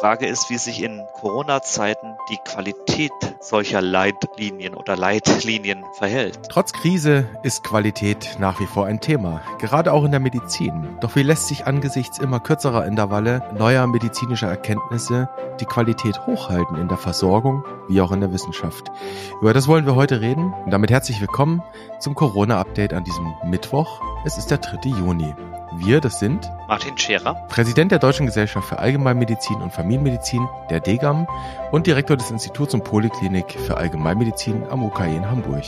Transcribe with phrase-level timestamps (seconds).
[0.00, 3.10] Frage ist, wie sich in Corona-Zeiten die Qualität
[3.40, 6.38] solcher Leitlinien oder Leitlinien verhält.
[6.48, 10.96] Trotz Krise ist Qualität nach wie vor ein Thema, gerade auch in der Medizin.
[11.00, 16.86] Doch wie lässt sich angesichts immer kürzerer Intervalle neuer medizinischer Erkenntnisse die Qualität hochhalten in
[16.86, 18.92] der Versorgung wie auch in der Wissenschaft?
[19.40, 21.60] Über das wollen wir heute reden und damit herzlich willkommen
[21.98, 24.00] zum Corona-Update an diesem Mittwoch.
[24.24, 24.90] Es ist der 3.
[24.90, 25.34] Juni.
[25.72, 31.28] Wir, das sind Martin Scherer, Präsident der Deutschen Gesellschaft für Allgemeinmedizin und Familienmedizin, der DGAM
[31.72, 35.64] und Direktor des Instituts und Poliklinik für Allgemeinmedizin am UKE in Hamburg.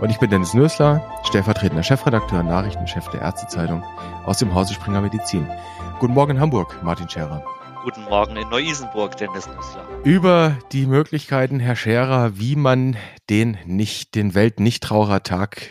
[0.00, 3.84] Und ich bin Dennis Nösler, stellvertretender Chefredakteur und Nachrichtenchef der Ärztezeitung
[4.24, 5.46] aus dem Hause Springer Medizin.
[5.98, 7.44] Guten Morgen in Hamburg, Martin Scherer.
[7.84, 9.86] Guten Morgen in Neu-Isenburg, Dennis Nüssler.
[10.04, 12.96] Über die Möglichkeiten, Herr Scherer, wie man
[13.28, 15.68] den nicht, den Weltnichtrauchertag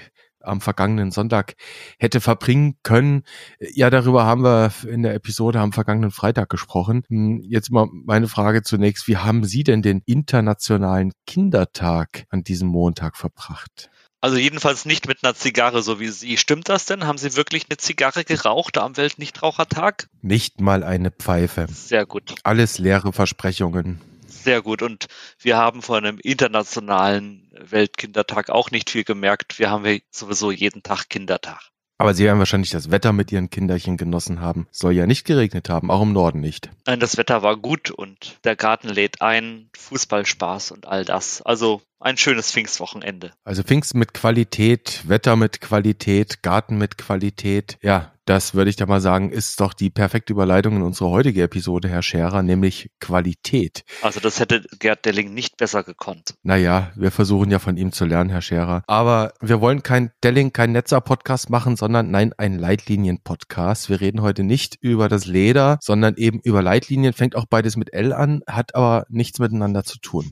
[0.48, 1.56] am vergangenen Sonntag
[2.00, 3.24] hätte verbringen können.
[3.60, 7.04] Ja, darüber haben wir in der Episode am vergangenen Freitag gesprochen.
[7.10, 9.08] Hm, jetzt mal meine Frage zunächst.
[9.08, 13.90] Wie haben Sie denn den Internationalen Kindertag an diesem Montag verbracht?
[14.20, 16.38] Also jedenfalls nicht mit einer Zigarre, so wie Sie.
[16.38, 17.06] Stimmt das denn?
[17.06, 20.08] Haben Sie wirklich eine Zigarre geraucht am Weltnichtrauchertag?
[20.22, 21.68] Nicht mal eine Pfeife.
[21.70, 22.34] Sehr gut.
[22.44, 24.02] Alles leere Versprechungen.
[24.48, 24.82] Sehr gut.
[24.82, 25.08] Und
[25.42, 29.60] wir haben vor einem internationalen Weltkindertag auch nicht viel gemerkt.
[29.60, 31.60] Wir haben ja sowieso jeden Tag Kindertag.
[31.98, 34.66] Aber Sie werden wahrscheinlich das Wetter mit Ihren Kinderchen genossen haben.
[34.72, 36.70] Soll ja nicht geregnet haben, auch im Norden nicht.
[36.86, 41.42] Nein, das Wetter war gut und der Garten lädt ein, Fußballspaß und all das.
[41.42, 43.34] Also ein schönes Pfingstwochenende.
[43.44, 47.78] Also Pfingst mit Qualität, Wetter mit Qualität, Garten mit Qualität.
[47.82, 51.44] Ja, das würde ich da mal sagen, ist doch die perfekte Überleitung in unsere heutige
[51.44, 53.86] Episode, Herr Scherer, nämlich Qualität.
[54.02, 56.36] Also das hätte Gerd Delling nicht besser gekonnt.
[56.44, 58.84] Naja, wir versuchen ja von ihm zu lernen, Herr Scherer.
[58.86, 63.90] Aber wir wollen kein Delling, kein Netzer-Podcast machen, sondern nein, ein Leitlinien-Podcast.
[63.90, 67.14] Wir reden heute nicht über das Leder, sondern eben über Leitlinien.
[67.14, 70.32] Fängt auch beides mit L an, hat aber nichts miteinander zu tun.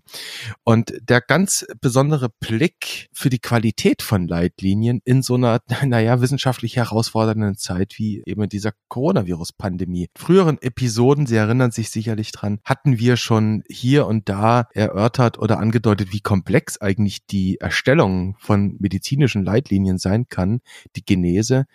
[0.66, 6.76] Und der ganz besondere Blick für die Qualität von Leitlinien in so einer, naja, wissenschaftlich
[6.76, 10.10] herausfordernden Zeit Zeit wie eben dieser Coronavirus-Pandemie.
[10.16, 15.60] Früheren Episoden, Sie erinnern sich sicherlich dran, hatten wir schon hier und da erörtert oder
[15.60, 20.62] angedeutet, wie komplex eigentlich die Erstellung von medizinischen Leitlinien sein kann,
[20.96, 21.66] die Genese.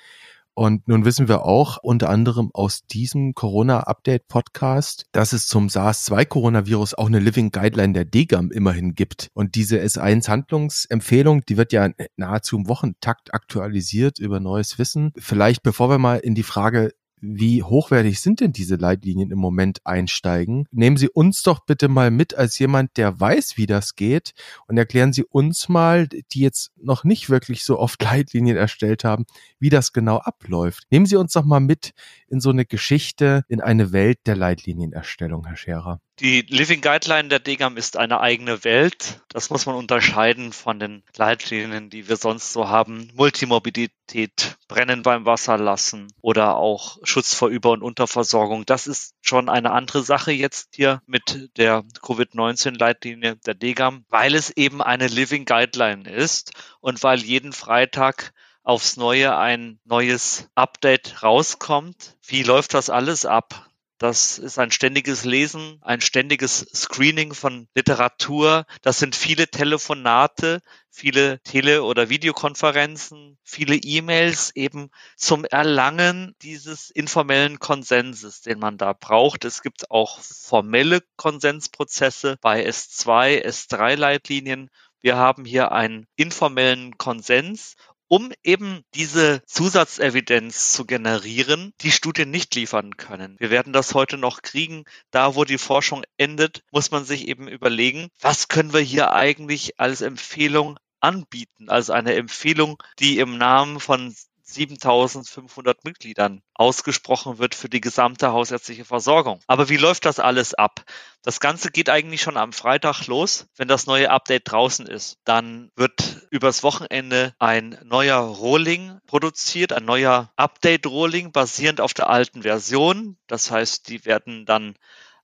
[0.54, 7.06] Und nun wissen wir auch unter anderem aus diesem Corona-Update-Podcast, dass es zum SARS-2-Coronavirus auch
[7.06, 9.28] eine Living Guideline der DGAM immerhin gibt.
[9.32, 15.12] Und diese S1-Handlungsempfehlung, die wird ja nahezu im Wochentakt aktualisiert über neues Wissen.
[15.16, 19.81] Vielleicht bevor wir mal in die Frage wie hochwertig sind denn diese Leitlinien im Moment
[19.84, 20.66] einsteigen?
[20.70, 24.32] Nehmen Sie uns doch bitte mal mit als jemand, der weiß, wie das geht
[24.66, 29.26] und erklären Sie uns mal, die jetzt noch nicht wirklich so oft Leitlinien erstellt haben,
[29.59, 30.84] wie das genau abläuft.
[30.91, 31.92] Nehmen Sie uns doch mal mit
[32.28, 36.00] in so eine Geschichte, in eine Welt der Leitlinienerstellung, Herr Scherer.
[36.20, 39.22] Die Living Guideline der DGAM ist eine eigene Welt.
[39.31, 43.10] Das muss man unterscheiden von den Leitlinien, die wir sonst so haben.
[43.14, 48.66] Multimorbidität, Brennen beim Wasser lassen oder auch Schutz vor Über- und Unterversorgung.
[48.66, 54.50] Das ist schon eine andere Sache jetzt hier mit der Covid-19-Leitlinie der DGAM, weil es
[54.50, 62.19] eben eine Living Guideline ist und weil jeden Freitag aufs Neue ein neues Update rauskommt.
[62.26, 63.69] Wie läuft das alles ab?
[64.00, 68.64] Das ist ein ständiges Lesen, ein ständiges Screening von Literatur.
[68.80, 77.58] Das sind viele Telefonate, viele Tele- oder Videokonferenzen, viele E-Mails eben zum Erlangen dieses informellen
[77.58, 79.44] Konsenses, den man da braucht.
[79.44, 84.70] Es gibt auch formelle Konsensprozesse bei S2, S3-Leitlinien.
[85.02, 87.76] Wir haben hier einen informellen Konsens
[88.10, 93.37] um eben diese Zusatzevidenz zu generieren, die Studien nicht liefern können.
[93.38, 94.84] Wir werden das heute noch kriegen.
[95.12, 99.78] Da, wo die Forschung endet, muss man sich eben überlegen, was können wir hier eigentlich
[99.78, 104.13] als Empfehlung anbieten, also eine Empfehlung, die im Namen von
[104.54, 109.41] 7500 Mitgliedern ausgesprochen wird für die gesamte hausärztliche Versorgung.
[109.47, 110.84] Aber wie läuft das alles ab?
[111.22, 115.18] Das Ganze geht eigentlich schon am Freitag los, wenn das neue Update draußen ist.
[115.24, 122.42] Dann wird übers Wochenende ein neuer Rolling produziert, ein neuer Update-Rolling basierend auf der alten
[122.42, 123.18] Version.
[123.26, 124.76] Das heißt, die werden dann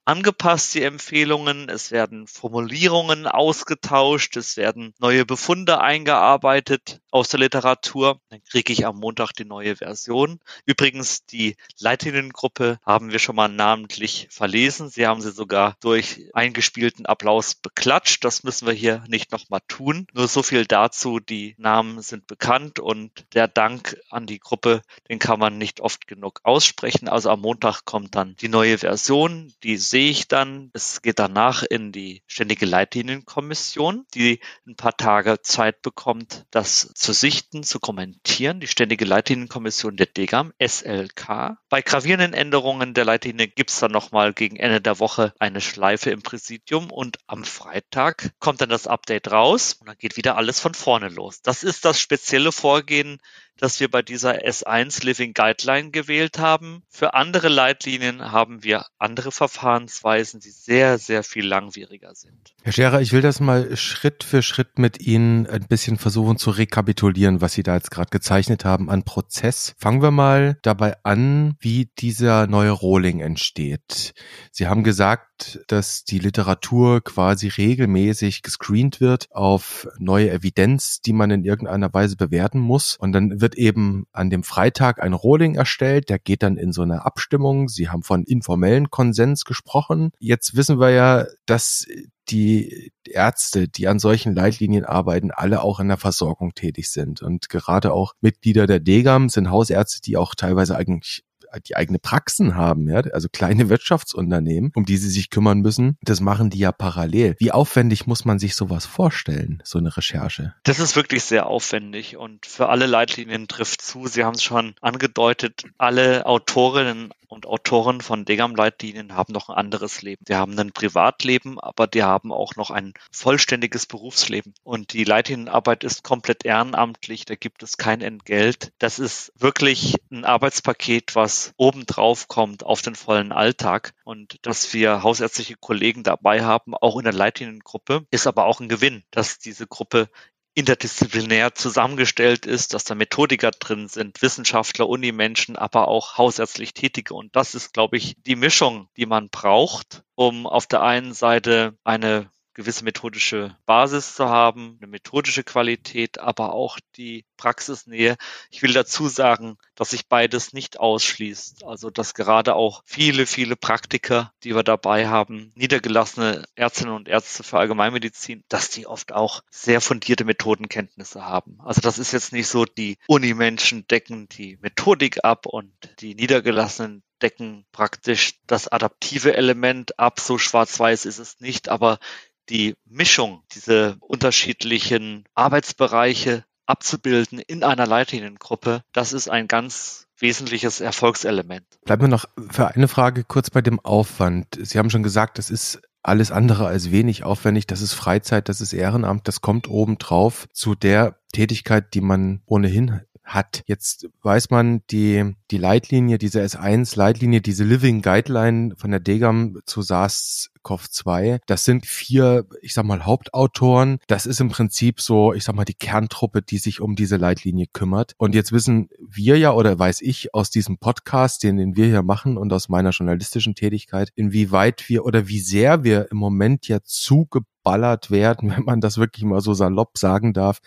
[0.07, 1.69] angepasst, die Empfehlungen.
[1.69, 4.37] Es werden Formulierungen ausgetauscht.
[4.37, 7.01] Es werden neue Befunde eingearbeitet.
[7.17, 8.21] aus der Literatur.
[8.29, 10.39] Dann kriege ich am Montag die neue Version.
[10.67, 14.91] Übrigens, die Leitliniengruppe haben wir schon mal namentlich verlesen.
[14.91, 18.23] Sie haben sie sogar durch eingespielten Applaus beklatscht.
[18.23, 20.07] Das müssen wir hier nicht nochmal tun.
[20.13, 21.19] Nur so viel dazu.
[21.19, 26.07] Die Namen sind bekannt und der Dank an die Gruppe, den kann man nicht oft
[26.07, 27.09] genug aussprechen.
[27.09, 29.55] Also am Montag kommt dann die neue Version.
[29.63, 30.69] Die sehe ich dann.
[30.75, 37.15] Es geht danach in die ständige Leitlinienkommission, die ein paar Tage Zeit bekommt, das zu
[37.15, 38.61] sichten, zu kommentieren.
[38.61, 41.57] Die ständige Leitlinienkommission der DGAM, SLK.
[41.71, 46.11] Bei gravierenden Änderungen der Leitlinie gibt es dann nochmal gegen Ende der Woche eine Schleife
[46.11, 50.61] im Präsidium und am Freitag kommt dann das Update raus und dann geht wieder alles
[50.61, 51.41] von vorne los.
[51.41, 53.19] Das ist das spezielle Vorgehen
[53.59, 56.83] das wir bei dieser S1 Living Guideline gewählt haben.
[56.89, 62.55] Für andere Leitlinien haben wir andere Verfahrensweisen, die sehr, sehr viel langwieriger sind.
[62.63, 66.51] Herr Scherer, ich will das mal Schritt für Schritt mit Ihnen ein bisschen versuchen zu
[66.51, 69.75] rekapitulieren, was Sie da jetzt gerade gezeichnet haben an Prozess.
[69.79, 74.15] Fangen wir mal dabei an, wie dieser neue Rolling entsteht.
[74.51, 75.26] Sie haben gesagt,
[75.67, 82.17] dass die Literatur quasi regelmäßig gescreent wird auf neue Evidenz, die man in irgendeiner Weise
[82.17, 82.97] bewerten muss.
[82.99, 86.73] Und dann wird wird eben an dem Freitag ein Rolling erstellt, der geht dann in
[86.73, 87.69] so eine Abstimmung.
[87.69, 90.11] Sie haben von informellen Konsens gesprochen.
[90.19, 91.87] Jetzt wissen wir ja, dass
[92.29, 97.23] die Ärzte, die an solchen Leitlinien arbeiten, alle auch in der Versorgung tätig sind.
[97.23, 101.23] Und gerade auch Mitglieder der DGAM sind Hausärzte, die auch teilweise eigentlich
[101.61, 105.97] die eigene Praxen haben, ja, also kleine Wirtschaftsunternehmen, um die sie sich kümmern müssen.
[106.03, 107.37] Das machen die ja parallel.
[107.39, 110.55] Wie aufwendig muss man sich sowas vorstellen, so eine Recherche?
[110.65, 114.07] Das ist wirklich sehr aufwendig und für alle Leitlinien trifft zu.
[114.07, 120.03] Sie haben es schon angedeutet, alle Autorinnen und Autoren von Degam-Leitlinien haben noch ein anderes
[120.03, 120.25] Leben.
[120.29, 124.55] Die haben ein Privatleben, aber die haben auch noch ein vollständiges Berufsleben.
[124.63, 128.73] Und die Leitlinienarbeit ist komplett ehrenamtlich, da gibt es kein Entgelt.
[128.79, 133.95] Das ist wirklich ein Arbeitspaket, was obendrauf kommt auf den vollen Alltag.
[134.05, 138.69] Und dass wir hausärztliche Kollegen dabei haben, auch in der Leitliniengruppe, ist aber auch ein
[138.69, 140.09] Gewinn, dass diese Gruppe
[140.57, 147.13] interdisziplinär zusammengestellt ist, dass da Methodiker drin sind, Wissenschaftler, Unimenschen, aber auch hausärztlich Tätige.
[147.13, 151.77] Und das ist, glaube ich, die Mischung, die man braucht, um auf der einen Seite
[151.85, 158.17] eine gewisse methodische Basis zu haben, eine methodische Qualität, aber auch die Praxisnähe.
[158.51, 161.65] Ich will dazu sagen, dass sich beides nicht ausschließt.
[161.65, 167.43] Also, dass gerade auch viele, viele Praktiker, die wir dabei haben, niedergelassene Ärztinnen und Ärzte
[167.43, 171.59] für Allgemeinmedizin, dass die oft auch sehr fundierte Methodenkenntnisse haben.
[171.63, 177.03] Also, das ist jetzt nicht so, die Unimenschen decken die Methodik ab und die Niedergelassenen
[177.21, 180.21] decken praktisch das adaptive Element ab.
[180.21, 181.99] So schwarz-weiß ist es nicht, aber
[182.49, 191.65] die Mischung, diese unterschiedlichen Arbeitsbereiche abzubilden in einer Leitliniengruppe, das ist ein ganz wesentliches Erfolgselement.
[191.85, 194.59] Bleiben wir noch für eine Frage kurz bei dem Aufwand.
[194.61, 197.67] Sie haben schon gesagt, das ist alles andere als wenig aufwendig.
[197.67, 203.03] Das ist Freizeit, das ist Ehrenamt, das kommt obendrauf zu der Tätigkeit, die man ohnehin
[203.27, 203.63] hat.
[203.67, 209.81] Jetzt weiß man, die, die Leitlinie, diese S1-Leitlinie, diese Living Guideline von der DGAM zu
[209.81, 213.99] SARS-CoV-2, das sind vier, ich sag mal, Hauptautoren.
[214.07, 217.67] Das ist im Prinzip so, ich sag mal, die Kerntruppe, die sich um diese Leitlinie
[217.73, 218.15] kümmert.
[218.17, 222.03] Und jetzt wissen wir ja, oder weiß ich aus diesem Podcast, den, den wir hier
[222.03, 226.79] machen und aus meiner journalistischen Tätigkeit, inwieweit wir oder wie sehr wir im Moment ja
[226.85, 230.61] zugeballert werden, wenn man das wirklich mal so salopp sagen darf,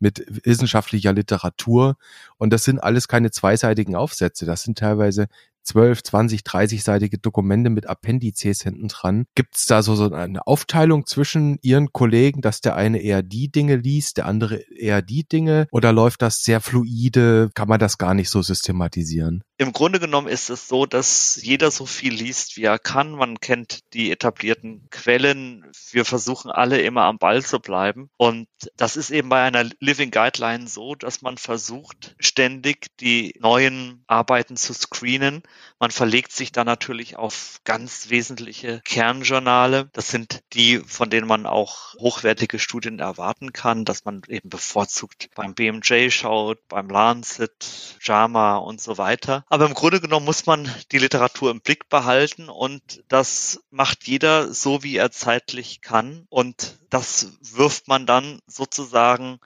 [0.00, 1.96] mit wissenschaftlicher Literatur.
[2.36, 4.46] Und das sind alles keine zweiseitigen Aufsätze.
[4.46, 5.28] Das sind teilweise
[5.64, 9.26] 12, 20, 30-seitige Dokumente mit Appendizes hinten dran.
[9.34, 13.50] Gibt es da so, so eine Aufteilung zwischen Ihren Kollegen, dass der eine eher die
[13.50, 15.68] Dinge liest, der andere eher die Dinge?
[15.70, 17.50] Oder läuft das sehr fluide?
[17.54, 19.42] Kann man das gar nicht so systematisieren?
[19.60, 23.10] Im Grunde genommen ist es so, dass jeder so viel liest, wie er kann.
[23.10, 25.66] Man kennt die etablierten Quellen.
[25.90, 28.08] Wir versuchen alle immer am Ball zu bleiben.
[28.16, 28.46] Und
[28.76, 34.56] das ist eben bei einer Living Guideline so, dass man versucht, ständig die neuen Arbeiten
[34.56, 35.42] zu screenen
[35.80, 39.88] man verlegt sich da natürlich auf ganz wesentliche Kernjournale.
[39.92, 45.30] Das sind die, von denen man auch hochwertige Studien erwarten kann, dass man eben bevorzugt
[45.36, 49.44] beim BMJ schaut, beim Lancet, JAMA und so weiter.
[49.50, 54.52] Aber im Grunde genommen muss man die Literatur im Blick behalten und das macht jeder
[54.52, 56.26] so, wie er zeitlich kann.
[56.28, 59.38] Und das wirft man dann sozusagen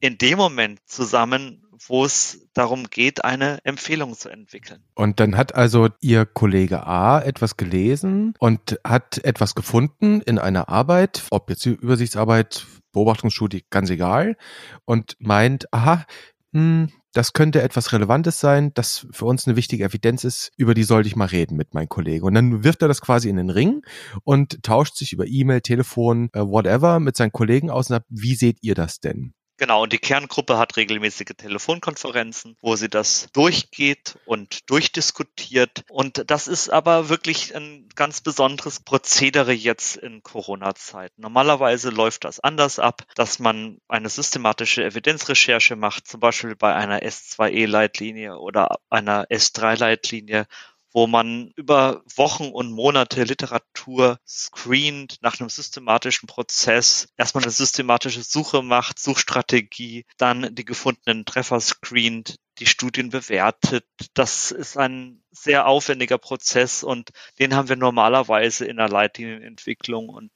[0.00, 4.82] in dem Moment zusammen, wo es darum geht, eine Empfehlung zu entwickeln.
[4.94, 10.68] Und dann hat also Ihr Kollege A etwas gelesen und hat etwas gefunden in einer
[10.68, 14.36] Arbeit, ob jetzt Übersichtsarbeit Beobachtungsstudie ganz egal
[14.84, 16.06] und meint, aha,
[16.52, 20.84] hm, das könnte etwas Relevantes sein, das für uns eine wichtige Evidenz ist, über die
[20.84, 22.24] sollte ich mal reden mit meinem Kollegen.
[22.24, 23.82] Und dann wirft er das quasi in den Ring
[24.24, 28.34] und tauscht sich über E-Mail, Telefon, äh, whatever mit seinen Kollegen aus und sagt, wie
[28.34, 29.34] seht ihr das denn?
[29.60, 35.84] Genau, und die Kerngruppe hat regelmäßige Telefonkonferenzen, wo sie das durchgeht und durchdiskutiert.
[35.90, 41.20] Und das ist aber wirklich ein ganz besonderes Prozedere jetzt in Corona-Zeiten.
[41.20, 47.02] Normalerweise läuft das anders ab, dass man eine systematische Evidenzrecherche macht, zum Beispiel bei einer
[47.02, 50.46] S2E-Leitlinie oder einer S3-Leitlinie
[50.92, 58.22] wo man über Wochen und Monate Literatur screent nach einem systematischen Prozess, erstmal eine systematische
[58.22, 63.84] Suche macht, Suchstrategie, dann die gefundenen Treffer screent, die Studien bewertet.
[64.14, 70.30] Das ist ein sehr aufwendiger Prozess und den haben wir normalerweise in der Leitlinienentwicklung und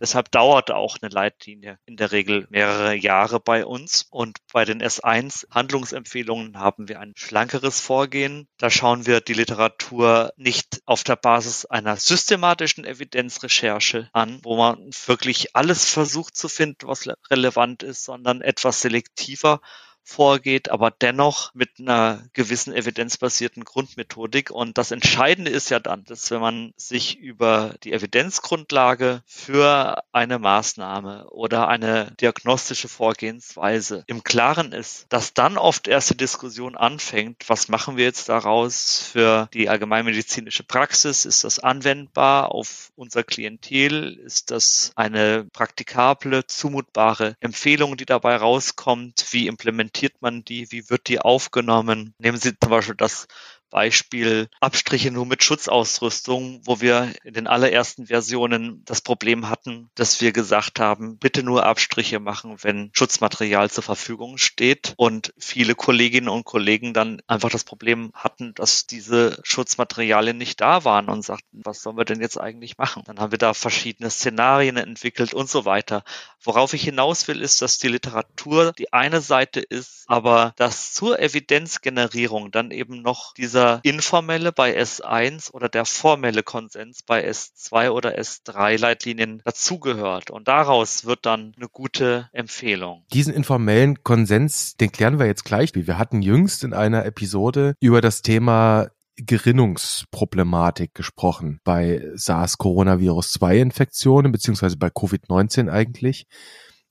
[0.00, 4.82] deshalb dauert auch eine Leitlinie in der Regel mehrere Jahre bei uns und bei den
[4.82, 8.48] S1 Handlungsempfehlungen haben wir ein schlankeres Vorgehen.
[8.56, 14.90] Da schauen wir die Literatur nicht auf der Basis einer systematischen Evidenzrecherche an, wo man
[15.06, 19.60] wirklich alles versucht zu finden, was relevant ist, sondern etwas selektiver
[20.08, 24.50] vorgeht, aber dennoch mit einer gewissen evidenzbasierten Grundmethodik.
[24.50, 30.38] Und das Entscheidende ist ja dann, dass wenn man sich über die Evidenzgrundlage für eine
[30.38, 37.44] Maßnahme oder eine diagnostische Vorgehensweise im Klaren ist, dass dann oft erst die Diskussion anfängt,
[37.48, 41.26] was machen wir jetzt daraus für die allgemeinmedizinische Praxis?
[41.26, 44.18] Ist das anwendbar auf unser Klientel?
[44.24, 49.26] Ist das eine praktikable, zumutbare Empfehlung, die dabei rauskommt?
[49.32, 50.70] Wie implementiert interpretiert man die?
[50.70, 52.14] Wie wird die aufgenommen?
[52.18, 53.26] Nehmen Sie zum Beispiel das
[53.70, 60.20] Beispiel Abstriche nur mit Schutzausrüstung, wo wir in den allerersten Versionen das Problem hatten, dass
[60.20, 64.94] wir gesagt haben, bitte nur Abstriche machen, wenn Schutzmaterial zur Verfügung steht.
[64.96, 70.84] Und viele Kolleginnen und Kollegen dann einfach das Problem hatten, dass diese Schutzmaterialien nicht da
[70.84, 73.02] waren und sagten, was sollen wir denn jetzt eigentlich machen?
[73.06, 76.04] Dann haben wir da verschiedene Szenarien entwickelt und so weiter.
[76.42, 81.18] Worauf ich hinaus will, ist, dass die Literatur die eine Seite ist, aber dass zur
[81.18, 87.90] Evidenzgenerierung dann eben noch diese dieser informelle bei S1 oder der formelle Konsens bei S2
[87.90, 90.30] oder S3 Leitlinien dazugehört.
[90.30, 93.04] Und daraus wird dann eine gute Empfehlung.
[93.12, 95.74] Diesen informellen Konsens, den klären wir jetzt gleich.
[95.74, 98.86] Wir hatten jüngst in einer Episode über das Thema
[99.16, 106.28] Gerinnungsproblematik gesprochen bei SARS-Coronavirus-2-Infektionen beziehungsweise bei Covid-19 eigentlich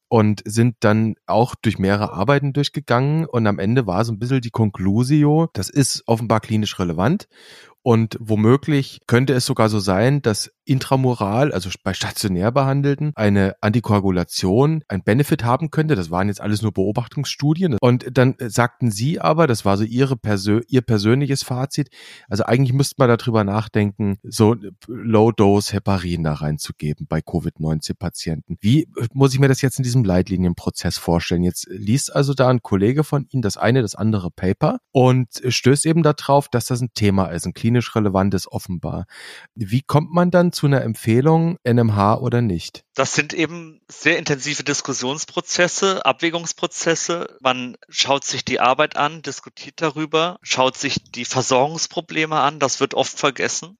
[0.09, 3.25] und sind dann auch durch mehrere Arbeiten durchgegangen.
[3.25, 7.27] Und am Ende war so ein bisschen die Conclusio, das ist offenbar klinisch relevant
[7.88, 14.84] und womöglich könnte es sogar so sein, dass intramural, also bei stationär Behandelten, eine Antikoagulation
[14.89, 15.96] ein Benefit haben könnte.
[15.96, 17.77] Das waren jetzt alles nur Beobachtungsstudien.
[17.79, 21.88] Und dann sagten Sie aber, das war so Ihre Persö Ihr persönliches Fazit,
[22.27, 28.58] also eigentlich müsste man darüber nachdenken, so Low-Dose Heparin da reinzugeben bei Covid-19-Patienten.
[28.60, 31.44] Wie muss ich mir das jetzt in diesem Leitlinienprozess vorstellen?
[31.44, 35.86] Jetzt liest also da ein Kollege von Ihnen das eine, das andere Paper und stößt
[35.86, 39.05] eben darauf, dass das ein Thema ist, ein klinisch relevantes offenbar.
[39.55, 42.84] Wie kommt man dann zu einer Empfehlung, NMH oder nicht?
[42.96, 47.38] Das sind eben sehr intensive Diskussionsprozesse, Abwägungsprozesse.
[47.41, 52.60] Man schaut sich die Arbeit an, diskutiert darüber, schaut sich die Versorgungsprobleme an.
[52.60, 53.77] Das wird oft vergessen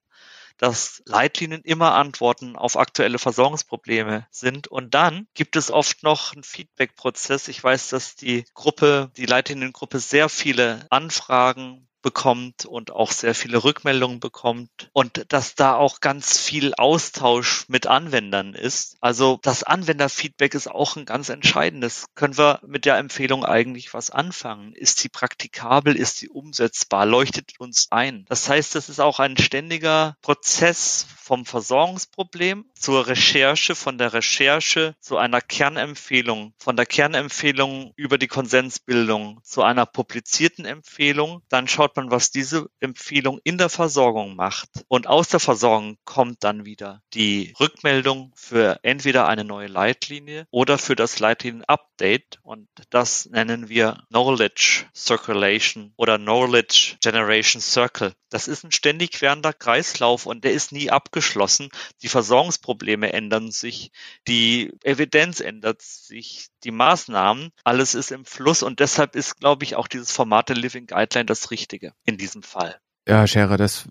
[0.60, 4.68] dass Leitlinien immer Antworten auf aktuelle Versorgungsprobleme sind.
[4.68, 7.48] Und dann gibt es oft noch einen Feedback-Prozess.
[7.48, 13.64] Ich weiß, dass die Gruppe, die Leitliniengruppe sehr viele Anfragen bekommt und auch sehr viele
[13.64, 18.98] Rückmeldungen bekommt und dass da auch ganz viel Austausch mit Anwendern ist.
[19.02, 22.06] Also das Anwenderfeedback ist auch ein ganz entscheidendes.
[22.16, 24.74] Können wir mit der Empfehlung eigentlich was anfangen?
[24.74, 25.96] Ist sie praktikabel?
[25.96, 27.06] Ist sie umsetzbar?
[27.06, 28.26] Leuchtet uns ein?
[28.30, 34.96] Das heißt, das ist auch ein ständiger Prozess vom Versorgungsproblem zur Recherche, von der Recherche
[35.02, 41.42] zu einer Kernempfehlung, von der Kernempfehlung über die Konsensbildung zu einer publizierten Empfehlung.
[41.50, 44.70] Dann schaut man, was diese Empfehlung in der Versorgung macht.
[44.88, 50.78] Und aus der Versorgung kommt dann wieder die Rückmeldung für entweder eine neue Leitlinie oder
[50.78, 52.40] für das Leitlinien-Update.
[52.44, 58.14] Und das nennen wir Knowledge Circulation oder Knowledge Generation Circle.
[58.30, 61.70] Das ist ein ständig währender Kreislauf und der ist nie abgeschlossen.
[62.02, 63.92] Die Versorgungsprobleme ändern sich,
[64.28, 69.76] die Evidenz ändert sich, die Maßnahmen, alles ist im Fluss und deshalb ist, glaube ich,
[69.76, 72.76] auch dieses Format der Living Guideline das Richtige in diesem Fall.
[73.08, 73.88] Ja, Scherer, das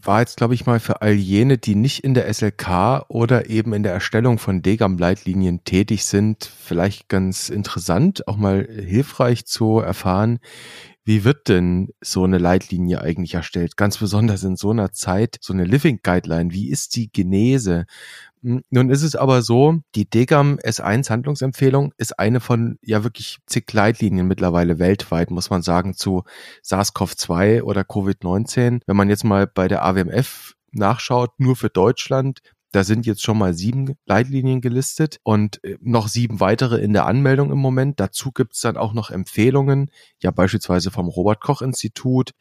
[0.00, 3.72] war jetzt, glaube ich, mal für all jene, die nicht in der SLK oder eben
[3.74, 10.38] in der Erstellung von Degam-Leitlinien tätig sind, vielleicht ganz interessant, auch mal hilfreich zu erfahren,
[11.08, 13.78] wie wird denn so eine Leitlinie eigentlich erstellt?
[13.78, 16.52] Ganz besonders in so einer Zeit, so eine Living Guideline.
[16.52, 17.86] Wie ist die Genese?
[18.42, 23.38] Hm, nun ist es aber so, die DGAM S1 Handlungsempfehlung ist eine von ja wirklich
[23.46, 26.24] zig Leitlinien mittlerweile weltweit, muss man sagen, zu
[26.62, 28.80] SARS-CoV-2 oder Covid-19.
[28.86, 32.40] Wenn man jetzt mal bei der AWMF nachschaut, nur für Deutschland
[32.72, 37.06] da sind jetzt schon mal sieben Leitlinien gelistet und äh, noch sieben weitere in der
[37.06, 37.98] Anmeldung im Moment.
[37.98, 39.90] Dazu gibt es dann auch noch Empfehlungen,
[40.22, 42.32] ja beispielsweise vom Robert Koch Institut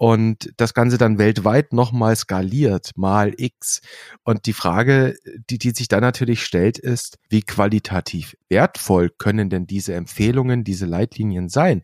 [0.00, 3.82] und das Ganze dann weltweit nochmal skaliert, mal X.
[4.24, 5.14] Und die Frage,
[5.50, 10.86] die, die sich dann natürlich stellt, ist, wie qualitativ wertvoll können denn diese Empfehlungen, diese
[10.86, 11.82] Leitlinien sein?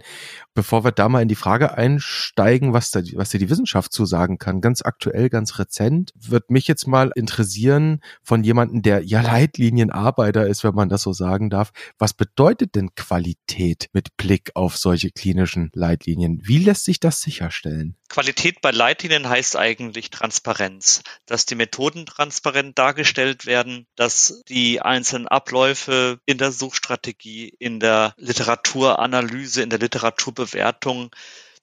[0.54, 4.06] Bevor wir da mal in die Frage einsteigen, was da, was dir die Wissenschaft zu
[4.06, 9.20] sagen kann, ganz aktuell, ganz rezent, wird mich jetzt mal interessieren von jemandem, der ja
[9.20, 11.70] Leitlinienarbeiter ist, wenn man das so sagen darf.
[11.98, 16.40] Was bedeutet denn Qualität mit Blick auf solche klinischen Leitlinien?
[16.42, 17.94] Wie lässt sich das sicherstellen?
[18.08, 25.28] Qualität bei Leitlinien heißt eigentlich Transparenz, dass die Methoden transparent dargestellt werden, dass die einzelnen
[25.28, 31.14] Abläufe in der Suchstrategie, in der Literaturanalyse, in der Literaturbewertung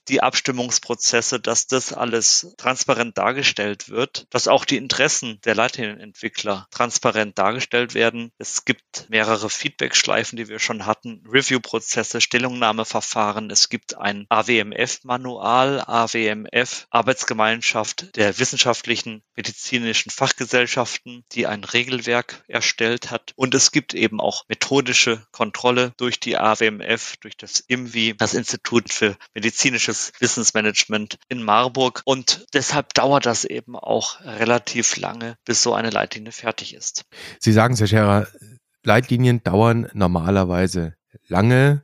[0.08, 7.38] die Abstimmungsprozesse, dass das alles transparent dargestellt wird, dass auch die Interessen der Leitlinienentwickler transparent
[7.38, 8.32] dargestellt werden.
[8.38, 13.50] Es gibt mehrere Feedback-Schleifen, die wir schon hatten, Review-Prozesse, Stellungnahmeverfahren.
[13.50, 23.34] Es gibt ein AWMF-Manual, AWMF, Arbeitsgemeinschaft der wissenschaftlichen medizinischen Fachgesellschaften, die ein Regelwerk erstellt hat.
[23.36, 28.92] Und es gibt eben auch methodische Kontrolle durch die AWMF, durch das IMWI, das Institut
[28.92, 32.02] für medizinische strategisches Wissensmanagement in Marburg.
[32.06, 37.06] Und deshalb dauert das eben auch relativ lange, bis so eine Leitlinie fertig ist.
[37.40, 38.28] Sie sagen, Herr Scherer,
[38.84, 40.96] Leitlinien dauern normalerweise
[41.28, 41.84] lange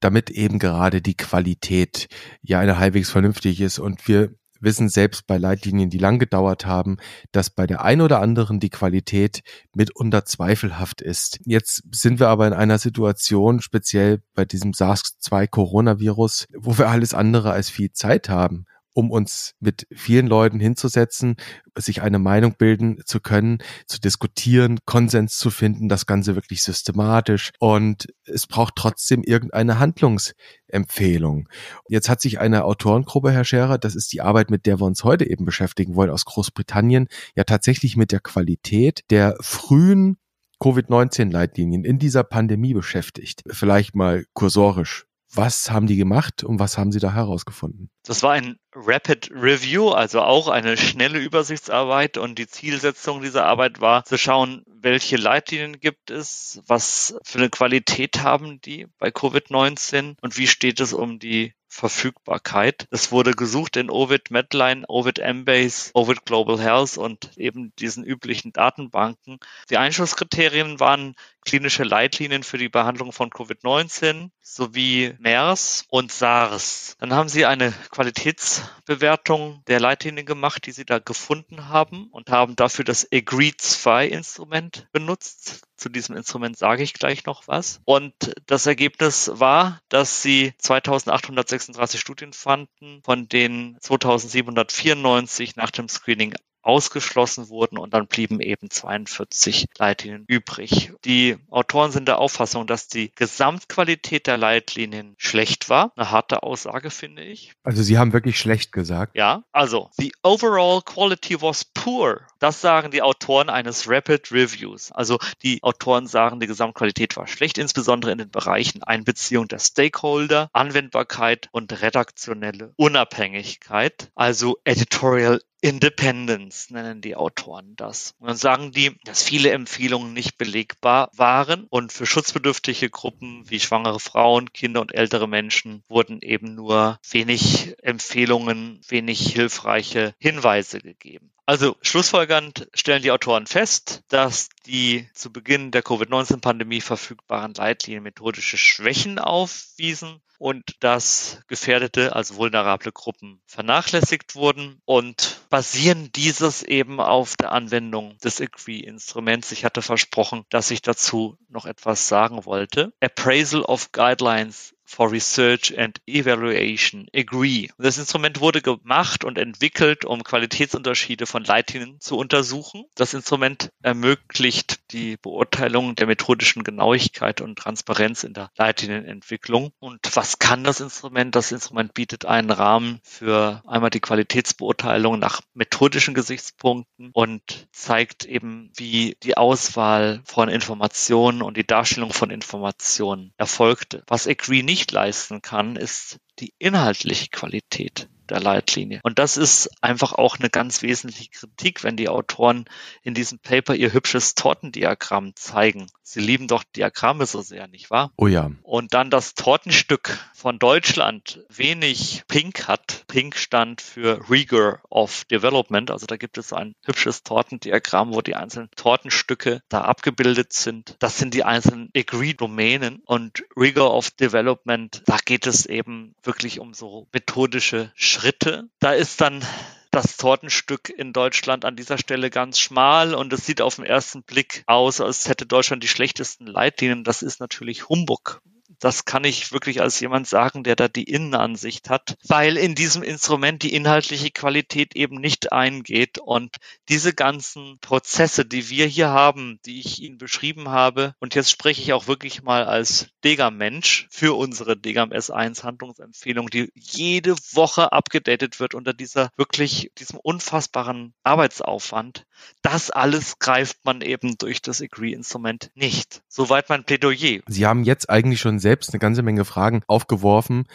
[0.00, 2.08] damit eben gerade die Qualität
[2.42, 3.78] ja eine halbwegs vernünftig ist.
[3.78, 6.96] Und wir wissen selbst bei Leitlinien, die lang gedauert haben,
[7.32, 9.40] dass bei der ein oder anderen die Qualität
[9.74, 11.38] mitunter zweifelhaft ist.
[11.44, 17.14] Jetzt sind wir aber in einer Situation, speziell bei diesem SARS-2 Coronavirus, wo wir alles
[17.14, 18.66] andere als viel Zeit haben
[18.98, 21.36] um uns mit vielen Leuten hinzusetzen,
[21.76, 27.52] sich eine Meinung bilden zu können, zu diskutieren, Konsens zu finden, das Ganze wirklich systematisch.
[27.60, 31.48] Und es braucht trotzdem irgendeine Handlungsempfehlung.
[31.88, 35.04] Jetzt hat sich eine Autorengruppe, Herr Scherer, das ist die Arbeit, mit der wir uns
[35.04, 40.16] heute eben beschäftigen wollen, aus Großbritannien, ja tatsächlich mit der Qualität der frühen
[40.58, 43.44] Covid-19-Leitlinien in dieser Pandemie beschäftigt.
[43.46, 45.07] Vielleicht mal kursorisch.
[45.34, 47.90] Was haben die gemacht und was haben sie da herausgefunden?
[48.04, 53.80] Das war ein Rapid Review, also auch eine schnelle Übersichtsarbeit und die Zielsetzung dieser Arbeit
[53.80, 60.16] war zu schauen, welche Leitlinien gibt es, was für eine Qualität haben die bei Covid-19
[60.20, 62.88] und wie steht es um die Verfügbarkeit.
[62.90, 68.52] Es wurde gesucht in Ovid Medline, Ovid Embase, Ovid Global Health und eben diesen üblichen
[68.52, 69.38] Datenbanken.
[69.70, 76.96] Die Einschlusskriterien waren klinische Leitlinien für die Behandlung von Covid-19 sowie MERS und SARS.
[76.98, 82.56] Dann haben sie eine Qualitätsbewertung der Leitlinien gemacht, die sie da gefunden haben und haben
[82.56, 85.67] dafür das Agree 2 Instrument benutzt.
[85.78, 87.80] Zu diesem Instrument sage ich gleich noch was.
[87.84, 88.12] Und
[88.46, 97.48] das Ergebnis war, dass sie 2836 Studien fanden, von denen 2794 nach dem Screening ausgeschlossen
[97.48, 100.92] wurden und dann blieben eben 42 Leitlinien übrig.
[101.04, 105.92] Die Autoren sind der Auffassung, dass die Gesamtqualität der Leitlinien schlecht war.
[105.96, 107.52] Eine harte Aussage, finde ich.
[107.62, 109.16] Also Sie haben wirklich schlecht gesagt.
[109.16, 112.26] Ja, also the overall quality was poor.
[112.38, 114.92] Das sagen die Autoren eines Rapid Reviews.
[114.92, 120.48] Also die Autoren sagen, die Gesamtqualität war schlecht, insbesondere in den Bereichen Einbeziehung der Stakeholder,
[120.52, 128.14] Anwendbarkeit und redaktionelle Unabhängigkeit, also Editorial Independence nennen die Autoren das.
[128.20, 133.58] Und dann sagen die, dass viele Empfehlungen nicht belegbar waren und für schutzbedürftige Gruppen wie
[133.58, 141.32] schwangere Frauen, Kinder und ältere Menschen wurden eben nur wenig Empfehlungen, wenig hilfreiche Hinweise gegeben.
[141.48, 148.58] Also schlussfolgernd stellen die Autoren fest, dass die zu Beginn der Covid-19-Pandemie verfügbaren Leitlinien methodische
[148.58, 157.34] Schwächen aufwiesen und dass gefährdete, also vulnerable Gruppen vernachlässigt wurden und basieren dieses eben auf
[157.36, 159.50] der Anwendung des Agree-Instruments.
[159.50, 162.92] Ich hatte versprochen, dass ich dazu noch etwas sagen wollte.
[163.00, 167.70] Appraisal of Guidelines for Research and Evaluation, AGREE.
[167.78, 172.84] Das Instrument wurde gemacht und entwickelt, um Qualitätsunterschiede von Leitlinien zu untersuchen.
[172.94, 179.72] Das Instrument ermöglicht die Beurteilung der methodischen Genauigkeit und Transparenz in der Leitlinienentwicklung.
[179.78, 181.34] Und was kann das Instrument?
[181.34, 188.70] Das Instrument bietet einen Rahmen für einmal die Qualitätsbeurteilung nach methodischen Gesichtspunkten und zeigt eben,
[188.76, 194.02] wie die Auswahl von Informationen und die Darstellung von Informationen erfolgte.
[194.06, 199.00] Was Agree nicht leisten kann, ist die inhaltliche Qualität der Leitlinie.
[199.02, 202.66] Und das ist einfach auch eine ganz wesentliche Kritik, wenn die Autoren
[203.02, 205.86] in diesem Paper ihr hübsches Tortendiagramm zeigen.
[206.02, 208.12] Sie lieben doch Diagramme so sehr, nicht wahr?
[208.16, 208.50] Oh ja.
[208.62, 213.04] Und dann das Tortenstück von Deutschland wenig Pink hat.
[213.08, 215.90] Pink stand für Rigor of Development.
[215.90, 220.96] Also da gibt es ein hübsches Tortendiagramm, wo die einzelnen Tortenstücke da abgebildet sind.
[220.98, 223.02] Das sind die einzelnen Agree-Domänen.
[223.04, 228.68] Und Rigor of Development, da geht es eben wirklich um so methodische Schritte.
[228.80, 229.44] Da ist dann
[229.92, 234.24] das Tortenstück in Deutschland an dieser Stelle ganz schmal und es sieht auf den ersten
[234.24, 237.04] Blick aus, als hätte Deutschland die schlechtesten Leitlinien.
[237.04, 238.42] Das ist natürlich Humbug.
[238.80, 243.02] Das kann ich wirklich als jemand sagen, der da die Innenansicht hat, weil in diesem
[243.02, 246.56] Instrument die inhaltliche Qualität eben nicht eingeht und
[246.88, 251.82] diese ganzen Prozesse, die wir hier haben, die ich Ihnen beschrieben habe, und jetzt spreche
[251.82, 258.60] ich auch wirklich mal als Degam-Mensch für unsere Degam S1 Handlungsempfehlung, die jede Woche abgedatet
[258.60, 262.24] wird unter dieser wirklich, diesem unfassbaren Arbeitsaufwand.
[262.62, 266.22] Das alles greift man eben durch das Agree-Instrument nicht.
[266.28, 267.40] Soweit mein Plädoyer.
[267.46, 270.66] Sie haben jetzt eigentlich schon selbst eine ganze Menge Fragen aufgeworfen,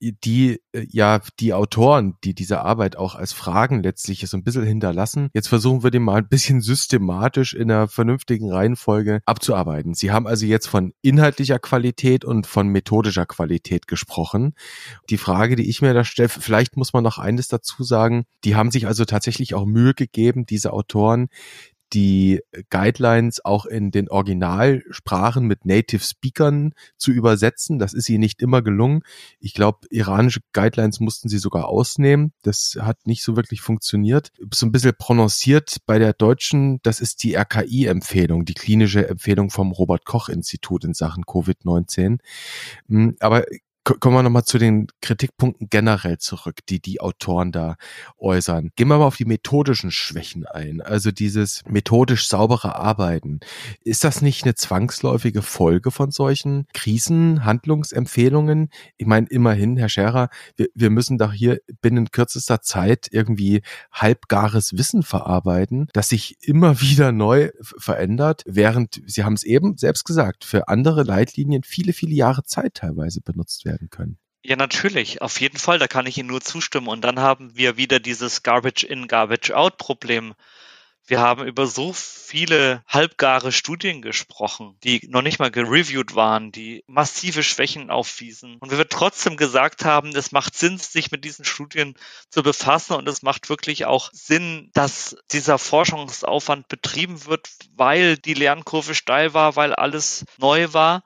[0.00, 4.64] die äh, ja die Autoren, die diese Arbeit auch als Fragen letztlich so ein bisschen
[4.64, 5.28] hinterlassen.
[5.34, 9.94] Jetzt versuchen wir den mal ein bisschen systematisch in einer vernünftigen Reihenfolge abzuarbeiten.
[9.94, 14.54] Sie haben also jetzt von inhaltlicher Qualität und von methodischer Qualität gesprochen.
[15.10, 18.56] Die Frage, die ich mir da stelle, vielleicht muss man noch eines dazu sagen, die
[18.56, 21.28] haben sich also tatsächlich auch Mühe gegeben, diese Autoren,
[21.92, 27.78] die Guidelines auch in den Originalsprachen mit Native Speakern zu übersetzen.
[27.78, 29.02] Das ist ihnen nicht immer gelungen.
[29.40, 32.32] Ich glaube, iranische Guidelines mussten sie sogar ausnehmen.
[32.42, 34.32] Das hat nicht so wirklich funktioniert.
[34.52, 39.72] So ein bisschen prononciert bei der deutschen, das ist die RKI-Empfehlung, die klinische Empfehlung vom
[39.72, 42.18] Robert Koch Institut in Sachen Covid-19.
[42.88, 43.44] Hm, aber
[43.84, 47.76] kommen wir nochmal zu den Kritikpunkten generell zurück, die die Autoren da
[48.18, 48.70] äußern.
[48.76, 50.80] Gehen wir mal auf die methodischen Schwächen ein.
[50.80, 53.40] Also dieses methodisch saubere Arbeiten.
[53.82, 58.68] Ist das nicht eine zwangsläufige Folge von solchen Krisen, Handlungsempfehlungen?
[58.98, 64.76] Ich meine, immerhin, Herr Scherer, wir, wir müssen doch hier binnen kürzester Zeit irgendwie halbgares
[64.76, 70.44] Wissen verarbeiten, das sich immer wieder neu verändert, während, Sie haben es eben selbst gesagt,
[70.44, 74.18] für andere Leitlinien viele, viele Jahre Zeit teilweise benutzt werden werden können.
[74.44, 76.88] Ja, natürlich, auf jeden Fall, da kann ich Ihnen nur zustimmen.
[76.88, 80.34] Und dann haben wir wieder dieses Garbage in, Garbage out Problem.
[81.04, 86.84] Wir haben über so viele halbgare Studien gesprochen, die noch nicht mal gereviewt waren, die
[86.86, 88.56] massive Schwächen aufwiesen.
[88.58, 91.94] Und wir trotzdem gesagt haben, es macht Sinn, sich mit diesen Studien
[92.28, 98.34] zu befassen und es macht wirklich auch Sinn, dass dieser Forschungsaufwand betrieben wird, weil die
[98.34, 101.02] Lernkurve steil war, weil alles neu war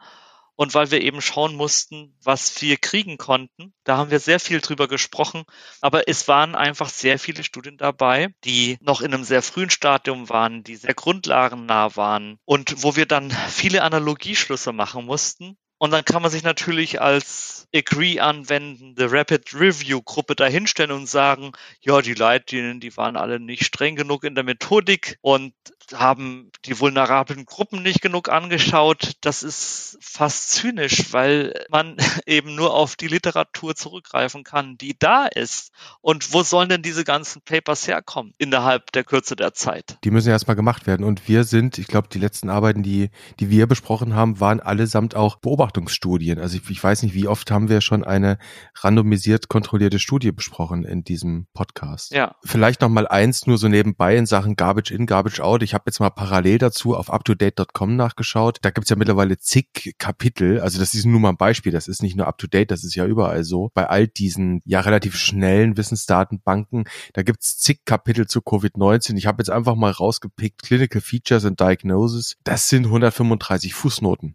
[0.56, 3.72] und weil wir eben schauen mussten, was wir kriegen konnten.
[3.84, 5.44] Da haben wir sehr viel drüber gesprochen,
[5.80, 10.28] aber es waren einfach sehr viele Studien dabei, die noch in einem sehr frühen Stadium
[10.28, 15.56] waren, die sehr grundlagennah waren und wo wir dann viele Analogieschlüsse machen mussten.
[15.78, 21.52] Und dann kann man sich natürlich als Agree anwendende Rapid Review Gruppe dahinstellen und sagen,
[21.80, 25.52] ja, die Leitlinien, die waren alle nicht streng genug in der Methodik und
[25.94, 29.12] haben die vulnerablen Gruppen nicht genug angeschaut.
[29.20, 31.96] Das ist fast zynisch, weil man
[32.26, 35.72] eben nur auf die Literatur zurückgreifen kann, die da ist.
[36.00, 39.98] Und wo sollen denn diese ganzen Papers herkommen innerhalb der Kürze der Zeit?
[40.04, 41.04] Die müssen erstmal gemacht werden.
[41.04, 45.14] Und wir sind, ich glaube, die letzten Arbeiten, die, die wir besprochen haben, waren allesamt
[45.14, 46.38] auch Beobachtungsstudien.
[46.38, 48.38] Also ich, ich weiß nicht, wie oft haben wir schon eine
[48.76, 52.12] randomisiert kontrollierte Studie besprochen in diesem Podcast.
[52.12, 52.34] Ja.
[52.44, 55.62] Vielleicht noch mal eins nur so nebenbei in Sachen Garbage in, Garbage out.
[55.62, 58.58] Ich habe jetzt mal parallel dazu auf UpToDate.com nachgeschaut.
[58.62, 60.60] Da gibt's ja mittlerweile zig Kapitel.
[60.60, 61.70] Also das ist nur mal ein Beispiel.
[61.70, 63.70] Das ist nicht nur UpToDate, das ist ja überall so.
[63.74, 69.16] Bei all diesen ja relativ schnellen Wissensdatenbanken, da gibt's zig Kapitel zu Covid-19.
[69.16, 72.36] Ich habe jetzt einfach mal rausgepickt Clinical Features and Diagnosis.
[72.42, 74.34] Das sind 135 Fußnoten.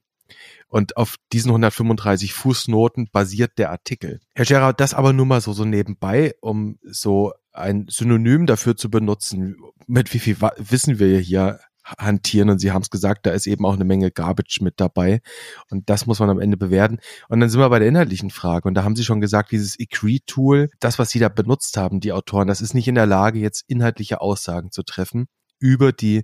[0.67, 4.21] Und auf diesen 135 Fußnoten basiert der Artikel.
[4.33, 8.89] Herr Scherer, das aber nur mal so, so nebenbei, um so ein Synonym dafür zu
[8.89, 9.57] benutzen.
[9.87, 12.49] Mit wie viel wissen wir hier hantieren.
[12.49, 15.21] Und Sie haben es gesagt, da ist eben auch eine Menge Garbage mit dabei.
[15.69, 16.99] Und das muss man am Ende bewerten.
[17.27, 18.67] Und dann sind wir bei der inhaltlichen Frage.
[18.67, 22.13] Und da haben Sie schon gesagt, dieses Ecree-Tool, das, was Sie da benutzt haben, die
[22.13, 25.27] Autoren, das ist nicht in der Lage, jetzt inhaltliche Aussagen zu treffen
[25.59, 26.23] über die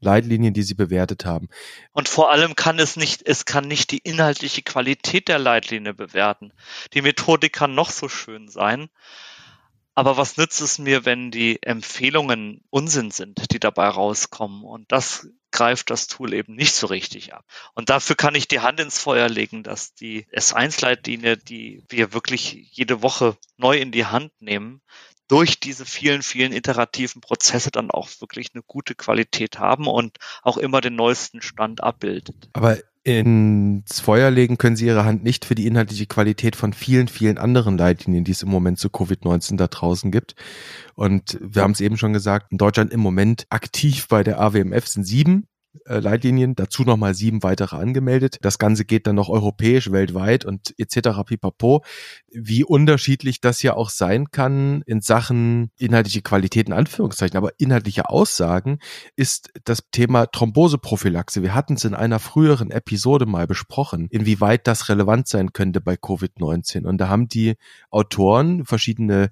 [0.00, 1.48] Leitlinien, die Sie bewertet haben.
[1.92, 6.52] Und vor allem kann es nicht, es kann nicht die inhaltliche Qualität der Leitlinie bewerten.
[6.92, 8.88] Die Methodik kann noch so schön sein.
[9.96, 14.62] Aber was nützt es mir, wenn die Empfehlungen Unsinn sind, die dabei rauskommen?
[14.62, 17.46] Und das greift das Tool eben nicht so richtig ab.
[17.72, 22.68] Und dafür kann ich die Hand ins Feuer legen, dass die S1-Leitlinie, die wir wirklich
[22.72, 24.82] jede Woche neu in die Hand nehmen,
[25.28, 30.58] durch diese vielen, vielen iterativen Prozesse dann auch wirklich eine gute Qualität haben und auch
[30.58, 32.50] immer den neuesten Stand abbildet.
[32.52, 37.06] Aber ins Feuer legen können Sie Ihre Hand nicht für die inhaltliche Qualität von vielen,
[37.06, 40.34] vielen anderen Leitlinien, die es im Moment zu Covid-19 da draußen gibt.
[40.96, 44.88] Und wir haben es eben schon gesagt, in Deutschland im Moment aktiv bei der AWMF
[44.88, 45.46] sind sieben
[45.84, 48.38] Leitlinien, dazu nochmal sieben weitere angemeldet.
[48.42, 51.22] Das Ganze geht dann noch europäisch, weltweit und etc.
[51.26, 51.84] pipapo.
[52.30, 58.08] Wie unterschiedlich das ja auch sein kann in Sachen inhaltliche Qualität in Anführungszeichen, aber inhaltliche
[58.08, 58.78] Aussagen
[59.16, 61.42] ist das Thema Thromboseprophylaxe.
[61.42, 65.94] Wir hatten es in einer früheren Episode mal besprochen, inwieweit das relevant sein könnte bei
[65.94, 66.84] Covid-19.
[66.84, 67.54] Und da haben die
[67.90, 69.30] Autoren verschiedene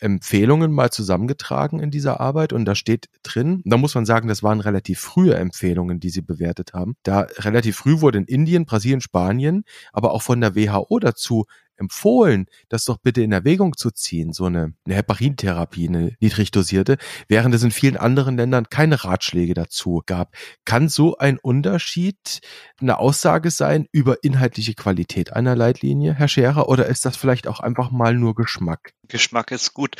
[0.00, 4.42] Empfehlungen mal zusammengetragen in dieser Arbeit und da steht drin, da muss man sagen, das
[4.42, 6.96] waren relativ frühe Empfehlungen, die sie bewertet haben.
[7.02, 12.46] Da relativ früh wurde in Indien, Brasilien, Spanien, aber auch von der WHO dazu empfohlen,
[12.68, 17.62] das doch bitte in Erwägung zu ziehen, so eine, eine Heparintherapie, eine niedrigdosierte, während es
[17.62, 20.34] in vielen anderen Ländern keine Ratschläge dazu gab.
[20.64, 22.40] Kann so ein Unterschied
[22.80, 27.60] eine Aussage sein über inhaltliche Qualität einer Leitlinie, Herr Scherer, oder ist das vielleicht auch
[27.60, 28.92] einfach mal nur Geschmack?
[29.08, 29.96] Geschmack ist gut.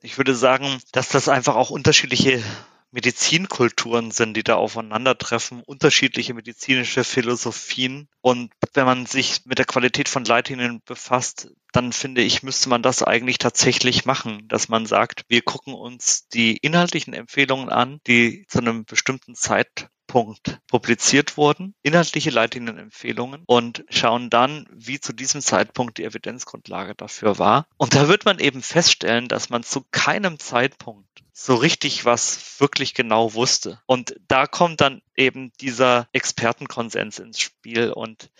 [0.00, 2.42] Ich würde sagen, dass das einfach auch unterschiedliche
[2.90, 8.08] Medizinkulturen sind, die da aufeinandertreffen, unterschiedliche medizinische Philosophien.
[8.20, 12.82] Und wenn man sich mit der Qualität von Leitlinien befasst, dann finde ich, müsste man
[12.82, 18.46] das eigentlich tatsächlich machen, dass man sagt, wir gucken uns die inhaltlichen Empfehlungen an, die
[18.48, 25.40] zu einem bestimmten Zeitpunkt Punkt publiziert wurden, inhaltliche Leitlinienempfehlungen und schauen dann, wie zu diesem
[25.40, 27.68] Zeitpunkt die Evidenzgrundlage dafür war.
[27.76, 32.94] Und da wird man eben feststellen, dass man zu keinem Zeitpunkt so richtig was wirklich
[32.94, 33.80] genau wusste.
[33.86, 38.30] Und da kommt dann eben dieser Expertenkonsens ins Spiel und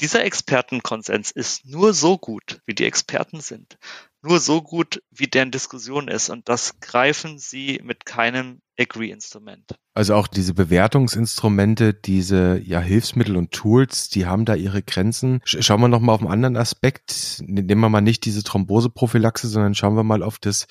[0.00, 3.78] dieser Expertenkonsens ist nur so gut, wie die Experten sind,
[4.22, 6.30] nur so gut, wie deren Diskussion ist.
[6.30, 9.74] Und das greifen sie mit keinem Agree-Instrument.
[9.94, 15.40] Also auch diese Bewertungsinstrumente, diese ja, Hilfsmittel und Tools, die haben da ihre Grenzen.
[15.44, 17.42] Schauen wir nochmal auf einen anderen Aspekt.
[17.46, 20.66] Nehmen wir mal nicht diese Thromboseprophylaxe, sondern schauen wir mal auf das,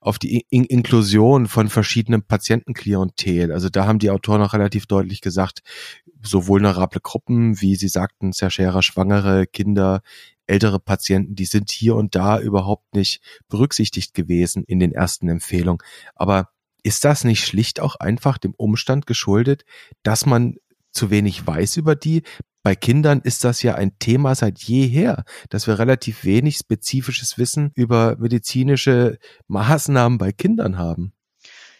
[0.00, 3.52] auf die In Inklusion von verschiedenen Patientenklientel.
[3.52, 5.60] Also da haben die Autoren auch relativ deutlich gesagt,
[6.22, 10.00] so vulnerable Gruppen, wie sie sagten, sehr schwerer Schwangere, Kinder,
[10.46, 15.82] ältere Patienten, die sind hier und da überhaupt nicht berücksichtigt gewesen in den ersten Empfehlungen.
[16.14, 16.50] Aber
[16.82, 19.64] ist das nicht schlicht auch einfach dem Umstand geschuldet,
[20.02, 20.56] dass man
[20.92, 22.22] zu wenig weiß über die?
[22.62, 27.70] Bei Kindern ist das ja ein Thema seit jeher, dass wir relativ wenig spezifisches Wissen
[27.74, 31.12] über medizinische Maßnahmen bei Kindern haben.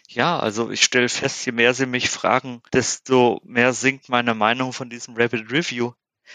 [0.07, 4.71] Ja, also ich stelle fest, je mehr Sie mich fragen, desto mehr sinkt meine Meinung
[4.71, 5.91] von diesem Rapid Review.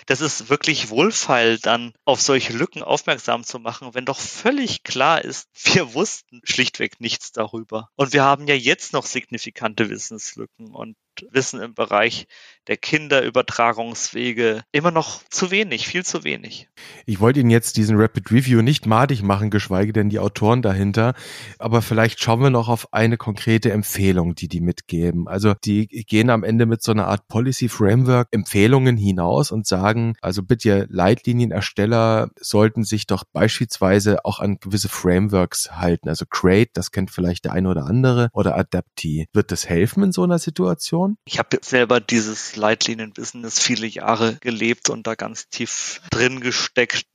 [0.06, 5.22] Das ist wirklich wohlfeil, dann auf solche Lücken aufmerksam zu machen, wenn doch völlig klar
[5.22, 7.88] ist, wir wussten schlichtweg nichts darüber.
[7.96, 10.96] Und wir haben ja jetzt noch signifikante Wissenslücken und
[11.30, 12.26] Wissen im Bereich
[12.68, 16.68] der Kinderübertragungswege immer noch zu wenig, viel zu wenig.
[17.06, 21.14] Ich wollte Ihnen jetzt diesen Rapid Review nicht madig machen, geschweige denn die Autoren dahinter,
[21.58, 25.26] aber vielleicht schauen wir noch auf eine konkrete Empfehlung, die die mitgeben.
[25.26, 30.14] Also die gehen am Ende mit so einer Art Policy Framework Empfehlungen hinaus und sagen,
[30.20, 36.08] also bitte Leitlinienersteller sollten sich doch beispielsweise auch an gewisse Frameworks halten.
[36.08, 39.26] Also Crate, das kennt vielleicht der eine oder andere, oder Adapti.
[39.32, 41.01] Wird das helfen in so einer Situation?
[41.02, 41.16] Situation?
[41.24, 47.06] Ich habe selber dieses Leitlinien-Business viele Jahre gelebt und da ganz tief drin gesteckt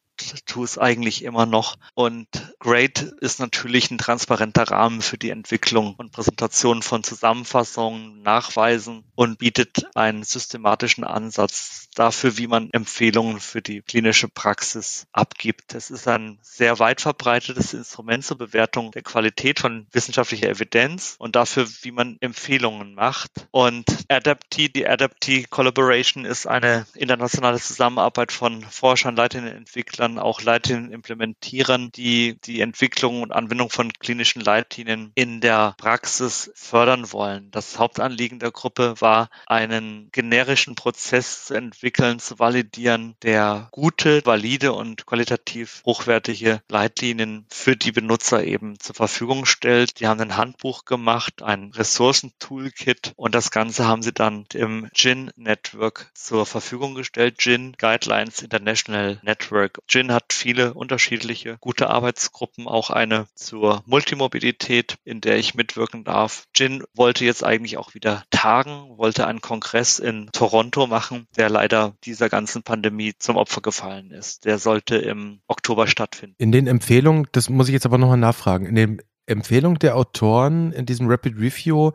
[0.46, 1.76] tue es eigentlich immer noch.
[1.94, 2.28] Und
[2.60, 9.40] Great ist natürlich ein transparenter Rahmen für die Entwicklung und Präsentation von Zusammenfassungen, Nachweisen und
[9.40, 15.74] bietet einen systematischen Ansatz dafür, wie man Empfehlungen für die klinische Praxis abgibt.
[15.74, 21.36] Es ist ein sehr weit verbreitetes Instrument zur Bewertung der Qualität von wissenschaftlicher Evidenz und
[21.36, 23.32] dafür, wie man Empfehlungen macht.
[23.52, 30.92] Und Adaptee, die Adaptee Collaboration ist eine internationale Zusammenarbeit von Forschern, Leitern, Entwicklern, auch Leitern
[30.92, 37.52] implementieren, die die Entwicklung und Anwendung von klinischen Leitlinien in der Praxis fördern wollen.
[37.52, 44.74] Das Hauptanliegen der Gruppe war, einen generischen Prozess zu entwickeln, zu validieren, der gute, valide
[44.74, 50.00] und qualitativ hochwertige Leitlinien für die Benutzer eben zur Verfügung stellt.
[50.00, 55.32] Die haben ein Handbuch gemacht, ein Ressourcen-Toolkit und das Ganze haben sie dann im GIN
[55.36, 57.38] Network zur Verfügung gestellt.
[57.38, 59.80] GIN Guidelines International Network.
[59.98, 66.46] GIN hat viele unterschiedliche gute Arbeitsgruppen, auch eine zur Multimobilität, in der ich mitwirken darf.
[66.54, 71.96] GIN wollte jetzt eigentlich auch wieder tagen, wollte einen Kongress in Toronto machen, der leider
[72.04, 74.46] dieser ganzen Pandemie zum Opfer gefallen ist.
[74.46, 76.36] Der sollte im Oktober stattfinden.
[76.38, 80.74] In den Empfehlungen, das muss ich jetzt aber nochmal nachfragen, in den Empfehlungen der Autoren
[80.74, 81.94] in diesem Rapid Review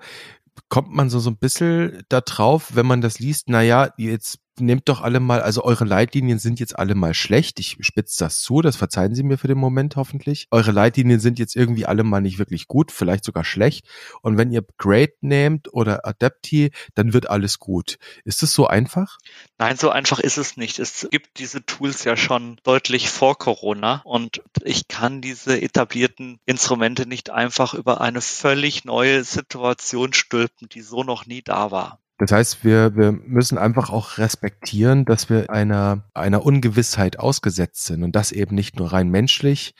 [0.69, 4.89] kommt man so, so ein bisschen da drauf, wenn man das liest, naja, jetzt nehmt
[4.89, 7.59] doch alle mal, also eure Leitlinien sind jetzt alle mal schlecht.
[7.59, 10.47] Ich spitze das zu, das verzeihen Sie mir für den Moment hoffentlich.
[10.51, 13.87] Eure Leitlinien sind jetzt irgendwie alle mal nicht wirklich gut, vielleicht sogar schlecht.
[14.21, 17.99] Und wenn ihr Great nehmt oder Adapti, dann wird alles gut.
[18.25, 19.19] Ist es so einfach?
[19.59, 20.79] Nein, so einfach ist es nicht.
[20.79, 27.07] Es gibt diese Tools ja schon deutlich vor Corona und ich kann diese etablierten Instrumente
[27.07, 32.02] nicht einfach über eine völlig neue Situation stülpen, die so noch nie da war.
[32.23, 38.05] Das heißt, wir, wir müssen einfach auch respektieren, dass wir einer, einer Ungewissheit ausgesetzt sind
[38.05, 39.75] und das eben nicht nur rein menschlich,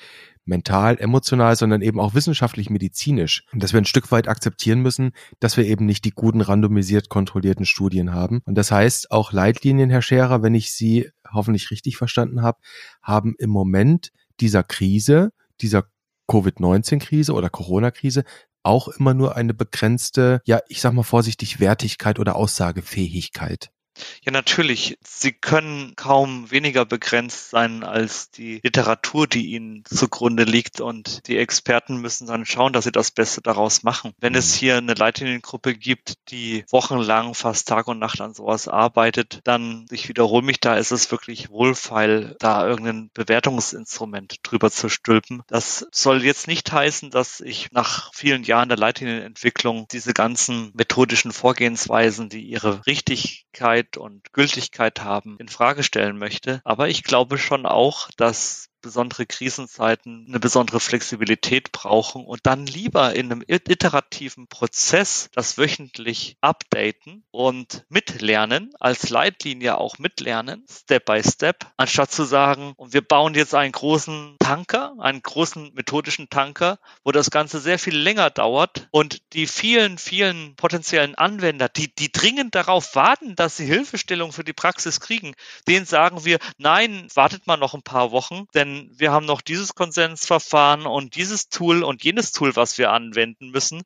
[0.45, 3.45] mental, emotional, sondern eben auch wissenschaftlich, medizinisch.
[3.53, 7.09] Und dass wir ein Stück weit akzeptieren müssen, dass wir eben nicht die guten randomisiert
[7.09, 8.41] kontrollierten Studien haben.
[8.45, 12.59] Und das heißt, auch Leitlinien, Herr Scherer, wenn ich Sie hoffentlich richtig verstanden habe,
[13.05, 15.85] haben im Moment dieser Krise, dieser
[16.27, 18.25] Covid-19-Krise oder Corona-Krise
[18.63, 23.71] auch immer nur eine begrenzte, ja, ich sag mal vorsichtig, Wertigkeit oder Aussagefähigkeit.
[24.25, 24.99] Ja, natürlich.
[25.05, 30.81] Sie können kaum weniger begrenzt sein als die Literatur, die ihnen zugrunde liegt.
[30.81, 34.13] Und die Experten müssen dann schauen, dass sie das Beste daraus machen.
[34.19, 34.59] Wenn es mhm.
[34.59, 40.09] hier eine Leitliniengruppe gibt, die wochenlang fast Tag und Nacht an sowas arbeitet, dann, ich
[40.09, 45.43] wiederhole mich, da ist es wirklich wohlfeil, da irgendein Bewertungsinstrument drüber zu stülpen.
[45.49, 51.33] Das soll jetzt nicht heißen, dass ich nach vielen Jahren der Leitlinienentwicklung diese ganzen methodischen
[51.33, 56.61] Vorgehensweisen, die ihre Richtigkeit Richtigkeit und Gültigkeit haben, in Frage stellen möchte.
[56.65, 63.15] Aber ich glaube schon auch, dass besondere Krisenzeiten eine besondere Flexibilität brauchen und dann lieber
[63.15, 71.23] in einem iterativen Prozess das wöchentlich updaten und mitlernen, als Leitlinie auch mitlernen, Step by
[71.23, 76.79] Step, anstatt zu sagen, und wir bauen jetzt einen großen Tanker, einen großen methodischen Tanker,
[77.05, 82.11] wo das Ganze sehr viel länger dauert und die vielen, vielen potenziellen Anwender, die, die
[82.11, 85.35] dringend darauf warten, dass sie Hilfestellung für die Praxis kriegen,
[85.69, 89.75] denen sagen wir, nein, wartet mal noch ein paar Wochen, denn wir haben noch dieses
[89.75, 93.83] Konsensverfahren und dieses Tool und jenes Tool, was wir anwenden müssen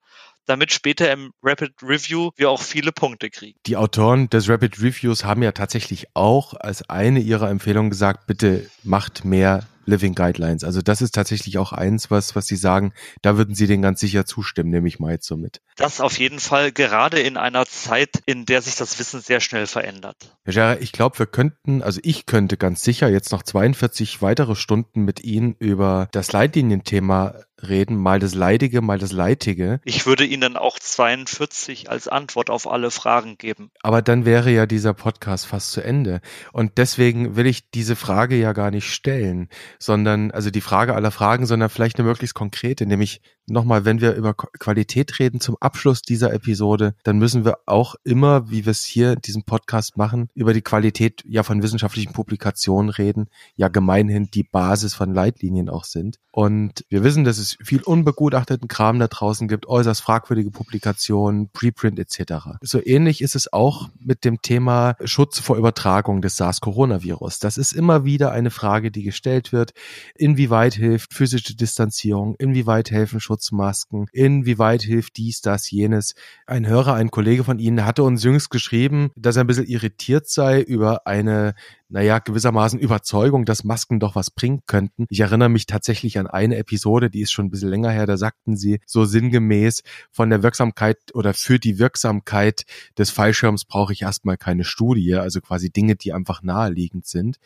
[0.47, 3.59] damit später im Rapid Review wir auch viele Punkte kriegen.
[3.67, 8.71] Die Autoren des Rapid Reviews haben ja tatsächlich auch als eine ihrer Empfehlungen gesagt, bitte
[8.83, 10.65] macht mehr Living Guidelines.
[10.65, 14.01] Also das ist tatsächlich auch eins, was, was Sie sagen, da würden Sie den ganz
[14.01, 15.61] sicher zustimmen, nehme ich mal jetzt so mit.
[15.77, 19.67] Das auf jeden Fall, gerade in einer Zeit, in der sich das Wissen sehr schnell
[19.67, 20.37] verändert.
[20.45, 24.55] Herr Scherer, ich glaube, wir könnten, also ich könnte ganz sicher jetzt noch 42 weitere
[24.57, 29.81] Stunden mit Ihnen über das Leitlinienthema reden, mal das Leidige, mal das Leitige.
[29.85, 33.71] Ich würde Ihnen auch 42 als Antwort auf alle Fragen geben.
[33.83, 36.21] Aber dann wäre ja dieser Podcast fast zu Ende.
[36.53, 41.11] Und deswegen will ich diese Frage ja gar nicht stellen, sondern, also die Frage aller
[41.11, 46.03] Fragen, sondern vielleicht eine möglichst konkrete, nämlich nochmal, wenn wir über Qualität reden zum Abschluss
[46.03, 50.29] dieser Episode, dann müssen wir auch immer, wie wir es hier in diesem Podcast machen,
[50.35, 55.85] über die Qualität ja von wissenschaftlichen Publikationen reden, ja gemeinhin die Basis von Leitlinien auch
[55.85, 56.19] sind.
[56.33, 61.99] Und wir wissen, dass es viel unbegutachteten Kram da draußen gibt, äußerst fragwürdige Publikationen, Preprint
[61.99, 62.59] etc.
[62.61, 67.39] So ähnlich ist es auch mit dem Thema Schutz vor Übertragung des SARS-Coronavirus.
[67.39, 69.73] Das ist immer wieder eine Frage, die gestellt wird.
[70.15, 72.35] Inwieweit hilft physische Distanzierung?
[72.39, 76.15] Inwieweit helfen Schutz Schutzmasken, inwieweit hilft dies, das, jenes.
[76.47, 80.29] Ein Hörer, ein Kollege von Ihnen hatte uns jüngst geschrieben, dass er ein bisschen irritiert
[80.29, 81.55] sei über eine
[81.89, 85.07] naja, gewissermaßen Überzeugung, dass Masken doch was bringen könnten.
[85.09, 88.17] Ich erinnere mich tatsächlich an eine Episode, die ist schon ein bisschen länger her, da
[88.17, 92.65] sagten sie so sinngemäß, von der Wirksamkeit oder für die Wirksamkeit
[92.99, 97.37] des Fallschirms brauche ich erstmal keine Studie, also quasi Dinge, die einfach naheliegend sind.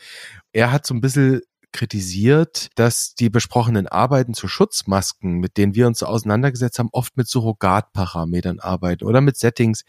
[0.53, 5.87] Er hat so ein bisschen kritisiert, dass die besprochenen Arbeiten zu Schutzmasken, mit denen wir
[5.87, 9.85] uns auseinandergesetzt haben, oft mit Surrogatparametern arbeiten oder mit Settings,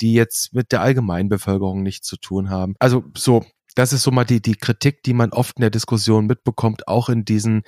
[0.00, 2.76] die jetzt mit der Allgemeinbevölkerung nichts zu tun haben.
[2.78, 3.44] Also so,
[3.74, 7.08] das ist so mal die, die Kritik, die man oft in der Diskussion mitbekommt, auch
[7.08, 7.62] in diesen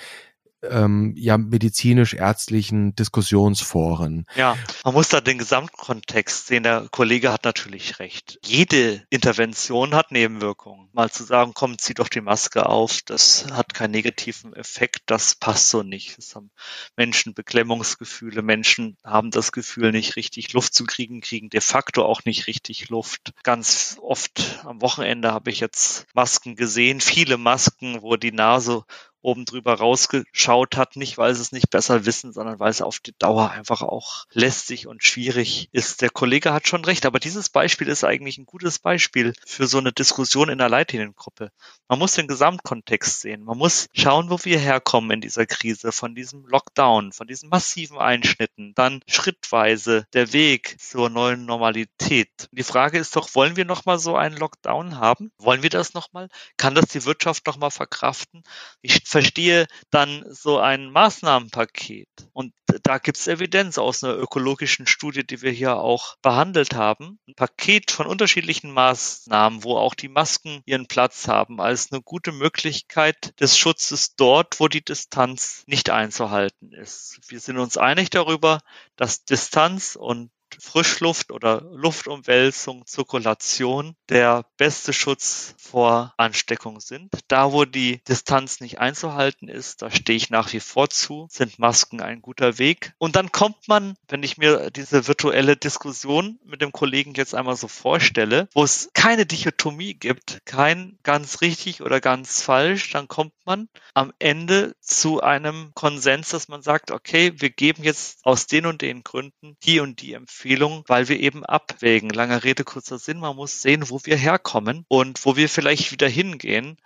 [0.70, 4.26] ähm, ja medizinisch-ärztlichen Diskussionsforen.
[4.36, 6.62] Ja, man muss da den Gesamtkontext sehen.
[6.62, 8.38] Der Kollege hat natürlich recht.
[8.44, 10.88] Jede Intervention hat Nebenwirkungen.
[10.92, 15.34] Mal zu sagen, komm, zieh doch die Maske auf, das hat keinen negativen Effekt, das
[15.34, 16.18] passt so nicht.
[16.18, 16.50] Es haben
[16.96, 22.24] Menschen Beklemmungsgefühle, Menschen haben das Gefühl, nicht richtig Luft zu kriegen, kriegen de facto auch
[22.24, 23.32] nicht richtig Luft.
[23.42, 28.84] Ganz oft am Wochenende habe ich jetzt Masken gesehen, viele Masken, wo die Nase
[29.26, 33.00] oben drüber rausgeschaut hat, nicht weil sie es nicht besser wissen, sondern weil es auf
[33.00, 36.00] die Dauer einfach auch lästig und schwierig ist.
[36.00, 39.78] Der Kollege hat schon recht, aber dieses Beispiel ist eigentlich ein gutes Beispiel für so
[39.78, 41.50] eine Diskussion in der Leitliniengruppe.
[41.88, 43.42] Man muss den Gesamtkontext sehen.
[43.42, 47.98] Man muss schauen, wo wir herkommen in dieser Krise, von diesem Lockdown, von diesen massiven
[47.98, 52.48] Einschnitten, dann schrittweise der Weg zur neuen Normalität.
[52.52, 55.32] Die Frage ist doch, wollen wir nochmal so einen Lockdown haben?
[55.38, 56.28] Wollen wir das nochmal?
[56.56, 58.44] Kann das die Wirtschaft nochmal verkraften?
[58.82, 62.06] Ich verstehe dann so ein Maßnahmenpaket.
[62.34, 62.52] Und
[62.82, 67.18] da gibt es Evidenz aus einer ökologischen Studie, die wir hier auch behandelt haben.
[67.26, 72.30] Ein Paket von unterschiedlichen Maßnahmen, wo auch die Masken ihren Platz haben, als eine gute
[72.30, 77.18] Möglichkeit des Schutzes dort, wo die Distanz nicht einzuhalten ist.
[77.28, 78.60] Wir sind uns einig darüber,
[78.96, 80.30] dass Distanz und
[80.60, 87.12] Frischluft oder Luftumwälzung, Zirkulation der beste Schutz vor Ansteckung sind.
[87.28, 91.58] Da, wo die Distanz nicht einzuhalten ist, da stehe ich nach wie vor zu, sind
[91.58, 92.94] Masken ein guter Weg.
[92.98, 97.56] Und dann kommt man, wenn ich mir diese virtuelle Diskussion mit dem Kollegen jetzt einmal
[97.56, 103.34] so vorstelle, wo es keine Dichotomie gibt, kein ganz richtig oder ganz falsch, dann kommt
[103.44, 108.66] man am Ende zu einem Konsens, dass man sagt, okay, wir geben jetzt aus den
[108.66, 112.08] und den Gründen die und die Empfehlung Empfehlung, weil wir eben abwägen.
[112.08, 113.18] Langer Rede, kurzer Sinn.
[113.18, 116.76] Man muss sehen, wo wir herkommen und wo wir vielleicht wieder hingehen.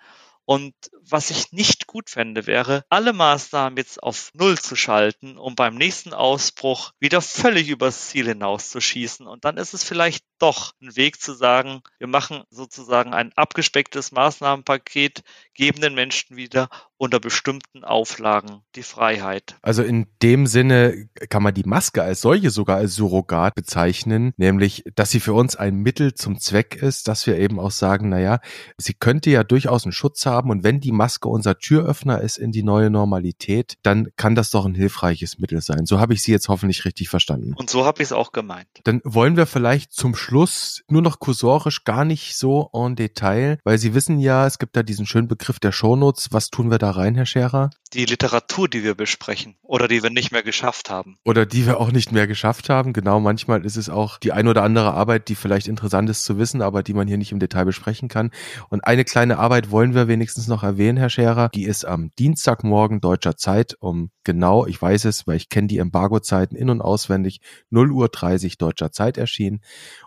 [0.51, 5.55] Und was ich nicht gut fände, wäre, alle Maßnahmen jetzt auf Null zu schalten, um
[5.55, 9.29] beim nächsten Ausbruch wieder völlig übers Ziel hinauszuschießen.
[9.29, 14.11] Und dann ist es vielleicht doch ein Weg zu sagen, wir machen sozusagen ein abgespecktes
[14.11, 15.23] Maßnahmenpaket,
[15.55, 19.57] geben den Menschen wieder unter bestimmten Auflagen die Freiheit.
[19.63, 24.85] Also in dem Sinne kann man die Maske als solche sogar als Surrogat bezeichnen, nämlich,
[24.97, 28.41] dass sie für uns ein Mittel zum Zweck ist, dass wir eben auch sagen, naja,
[28.77, 32.53] sie könnte ja durchaus einen Schutz haben und wenn die Maske unser Türöffner ist in
[32.53, 35.85] die neue Normalität, dann kann das doch ein hilfreiches Mittel sein.
[35.85, 37.53] So habe ich sie jetzt hoffentlich richtig verstanden.
[37.57, 38.69] Und so habe ich es auch gemeint.
[38.85, 43.77] Dann wollen wir vielleicht zum Schluss nur noch kursorisch gar nicht so en Detail, weil
[43.79, 46.29] Sie wissen ja, es gibt da diesen schönen Begriff der Shownotes.
[46.31, 47.71] Was tun wir da rein, Herr Scherer?
[47.93, 51.19] Die Literatur, die wir besprechen oder die wir nicht mehr geschafft haben.
[51.25, 52.93] Oder die wir auch nicht mehr geschafft haben.
[52.93, 56.39] Genau, manchmal ist es auch die ein oder andere Arbeit, die vielleicht interessant ist zu
[56.39, 58.31] wissen, aber die man hier nicht im Detail besprechen kann.
[58.69, 61.49] Und eine kleine Arbeit wollen wir wenigstens noch erwähnen, Herr Scherer.
[61.49, 65.79] Die ist am Dienstagmorgen deutscher Zeit um genau, ich weiß es, weil ich kenne die
[65.79, 69.61] Embargo-Zeiten in- und auswendig, 0 Uhr 30 deutscher Zeit erschienen.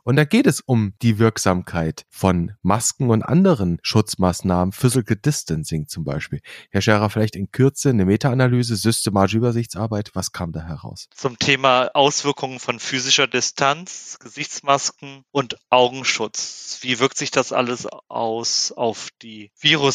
[0.03, 6.03] Und da geht es um die Wirksamkeit von Masken und anderen Schutzmaßnahmen, Physical Distancing zum
[6.03, 6.39] Beispiel.
[6.69, 11.07] Herr Scherer, vielleicht in Kürze eine Meta-Analyse, systematische Übersichtsarbeit, was kam da heraus?
[11.15, 16.77] Zum Thema Auswirkungen von physischer Distanz, Gesichtsmasken und Augenschutz.
[16.81, 19.51] Wie wirkt sich das alles aus auf die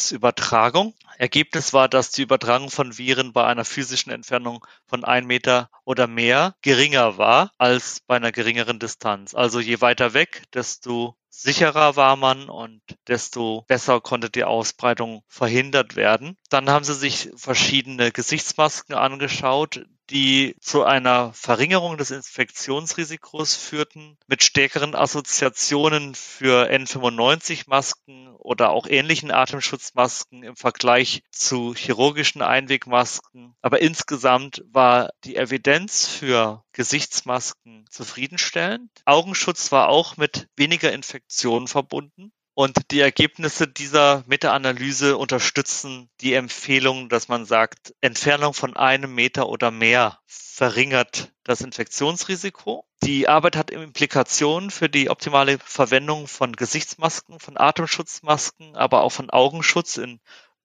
[0.09, 0.95] Virusübertragung?
[1.17, 6.07] Ergebnis war, dass die Übertragung von Viren bei einer physischen Entfernung von ein Meter oder
[6.07, 9.35] mehr geringer war als bei einer geringeren Distanz.
[9.35, 15.95] Also je weiter weg, desto sicherer war man und desto besser konnte die Ausbreitung verhindert
[15.95, 16.37] werden.
[16.49, 24.43] Dann haben sie sich verschiedene Gesichtsmasken angeschaut, die zu einer Verringerung des Infektionsrisikos führten, mit
[24.43, 33.55] stärkeren Assoziationen für N95-Masken oder auch ähnlichen Atemschutzmasken im Vergleich zu chirurgischen Einwegmasken.
[33.61, 38.89] Aber insgesamt war die Evidenz für Gesichtsmasken zufriedenstellend.
[39.05, 42.31] Augenschutz war auch mit weniger Infektionen verbunden.
[42.59, 49.47] Und die Ergebnisse dieser Meta-Analyse unterstützen die Empfehlung, dass man sagt, Entfernung von einem Meter
[49.47, 52.83] oder mehr verringert das Infektionsrisiko.
[53.01, 59.29] Die Arbeit hat Implikationen für die optimale Verwendung von Gesichtsmasken, von Atemschutzmasken, aber auch von
[59.29, 60.19] Augenschutz in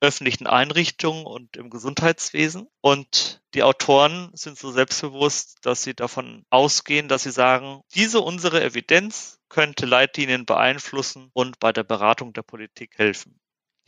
[0.05, 2.69] öffentlichen Einrichtungen und im Gesundheitswesen.
[2.81, 8.63] Und die Autoren sind so selbstbewusst, dass sie davon ausgehen, dass sie sagen, diese unsere
[8.63, 13.39] Evidenz könnte Leitlinien beeinflussen und bei der Beratung der Politik helfen.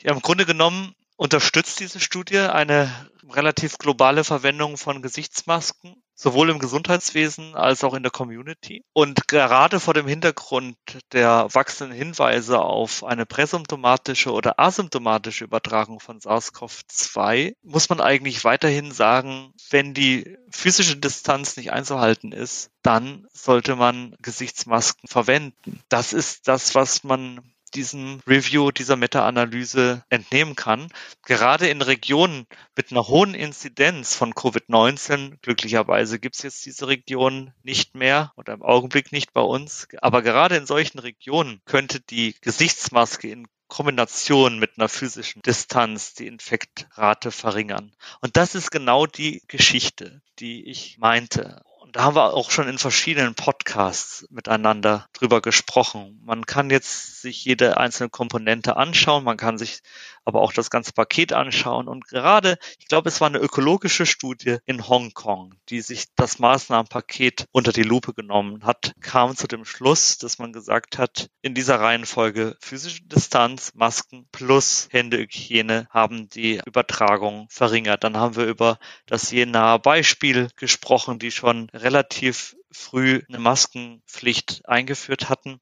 [0.02, 2.90] Ja, Im Grunde genommen unterstützt diese Studie eine
[3.30, 8.82] relativ globale Verwendung von Gesichtsmasken sowohl im Gesundheitswesen als auch in der Community.
[8.94, 10.76] Und gerade vor dem Hintergrund
[11.12, 18.92] der wachsenden Hinweise auf eine präsymptomatische oder asymptomatische Übertragung von SARS-CoV-2 muss man eigentlich weiterhin
[18.92, 25.80] sagen, wenn die physische Distanz nicht einzuhalten ist, dann sollte man Gesichtsmasken verwenden.
[25.90, 27.40] Das ist das, was man
[27.74, 30.88] diesem Review, dieser Meta-Analyse entnehmen kann.
[31.24, 32.46] Gerade in Regionen
[32.76, 38.54] mit einer hohen Inzidenz von Covid-19, glücklicherweise gibt es jetzt diese Region nicht mehr oder
[38.54, 44.58] im Augenblick nicht bei uns, aber gerade in solchen Regionen könnte die Gesichtsmaske in Kombination
[44.58, 47.92] mit einer physischen Distanz die Infektrate verringern.
[48.20, 51.62] Und das ist genau die Geschichte, die ich meinte.
[51.96, 56.20] Da haben wir auch schon in verschiedenen Podcasts miteinander drüber gesprochen.
[56.26, 59.80] Man kann jetzt sich jede einzelne Komponente anschauen, man kann sich
[60.26, 61.88] aber auch das ganze Paket anschauen.
[61.88, 67.46] Und gerade, ich glaube, es war eine ökologische Studie in Hongkong, die sich das Maßnahmenpaket
[67.52, 71.80] unter die Lupe genommen hat, kam zu dem Schluss, dass man gesagt hat, in dieser
[71.80, 78.02] Reihenfolge physische Distanz, Masken plus Händehygiene haben die Übertragung verringert.
[78.02, 85.28] Dann haben wir über das Jenaer Beispiel gesprochen, die schon relativ früh eine Maskenpflicht eingeführt
[85.28, 85.60] hatten.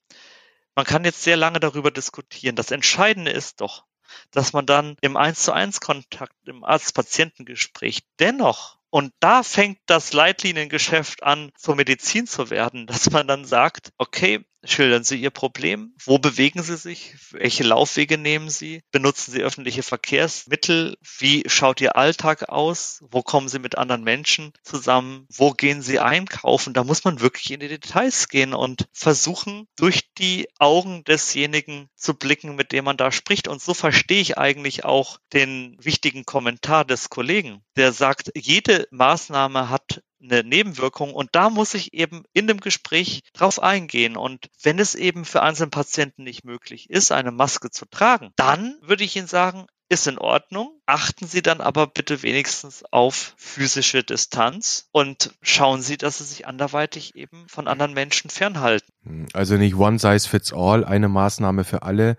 [0.75, 2.57] Man kann jetzt sehr lange darüber diskutieren.
[2.57, 3.85] Das Entscheidende ist doch,
[4.31, 10.12] dass man dann im 1 zu 1 Kontakt, im Arzt-Patientengespräch dennoch und da fängt das
[10.12, 15.95] Leitliniengeschäft an, zur Medizin zu werden, dass man dann sagt, okay, Schildern Sie Ihr Problem.
[16.05, 17.15] Wo bewegen Sie sich?
[17.31, 18.83] Welche Laufwege nehmen Sie?
[18.91, 20.97] Benutzen Sie öffentliche Verkehrsmittel?
[21.19, 23.05] Wie schaut Ihr Alltag aus?
[23.11, 25.27] Wo kommen Sie mit anderen Menschen zusammen?
[25.29, 26.73] Wo gehen Sie einkaufen?
[26.73, 32.15] Da muss man wirklich in die Details gehen und versuchen, durch die Augen desjenigen zu
[32.15, 33.49] blicken, mit dem man da spricht.
[33.49, 39.69] Und so verstehe ich eigentlich auch den wichtigen Kommentar des Kollegen, der sagt, jede Maßnahme
[39.69, 44.16] hat eine Nebenwirkung und da muss ich eben in dem Gespräch drauf eingehen.
[44.16, 48.77] Und wenn es eben für einzelne Patienten nicht möglich ist, eine Maske zu tragen, dann
[48.81, 50.72] würde ich Ihnen sagen, ist in Ordnung.
[50.86, 56.47] Achten Sie dann aber bitte wenigstens auf physische Distanz und schauen Sie, dass Sie sich
[56.47, 59.28] anderweitig eben von anderen Menschen fernhalten.
[59.32, 62.16] Also nicht one size fits all, eine Maßnahme für alle,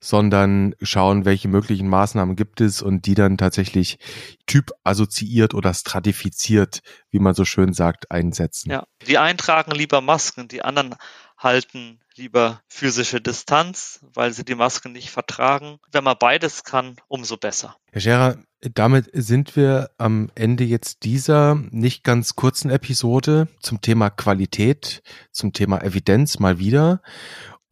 [0.00, 3.98] sondern schauen, welche möglichen Maßnahmen gibt es und die dann tatsächlich
[4.46, 8.70] typ assoziiert oder stratifiziert, wie man so schön sagt, einsetzen.
[8.70, 10.96] Ja, die einen tragen lieber Masken, die anderen
[11.38, 15.78] halten lieber physische Distanz, weil sie die Maske nicht vertragen.
[15.90, 17.76] Wenn man beides kann, umso besser.
[17.90, 18.36] Herr Scherer,
[18.74, 25.02] damit sind wir am Ende jetzt dieser nicht ganz kurzen Episode zum Thema Qualität,
[25.32, 27.02] zum Thema Evidenz mal wieder.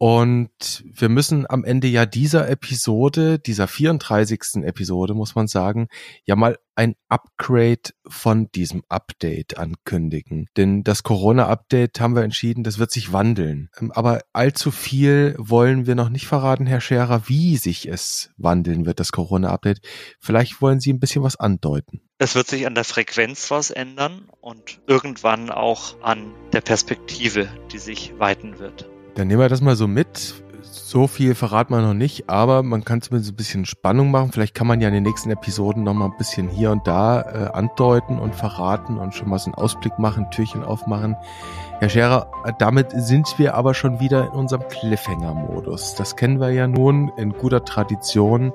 [0.01, 4.63] Und wir müssen am Ende ja dieser Episode, dieser 34.
[4.63, 5.89] Episode, muss man sagen,
[6.25, 10.47] ja mal ein Upgrade von diesem Update ankündigen.
[10.57, 13.69] Denn das Corona-Update haben wir entschieden, das wird sich wandeln.
[13.79, 18.87] Ähm, aber allzu viel wollen wir noch nicht verraten, Herr Scherer, wie sich es wandeln
[18.87, 19.81] wird, das Corona-Update.
[20.19, 22.01] Vielleicht wollen Sie ein bisschen was andeuten.
[22.17, 27.77] Es wird sich an der Frequenz was ändern und irgendwann auch an der Perspektive, die
[27.77, 28.89] sich weiten wird.
[29.15, 30.35] Dann nehmen wir das mal so mit.
[30.63, 34.31] So viel verraten wir noch nicht, aber man kann zumindest ein bisschen Spannung machen.
[34.31, 37.21] Vielleicht kann man ja in den nächsten Episoden noch mal ein bisschen hier und da
[37.21, 41.15] äh, andeuten und verraten und schon mal so einen Ausblick machen, Türchen aufmachen.
[41.81, 42.27] Herr Scherer,
[42.59, 45.95] damit sind wir aber schon wieder in unserem Cliffhanger-Modus.
[45.95, 48.53] Das kennen wir ja nun in guter Tradition.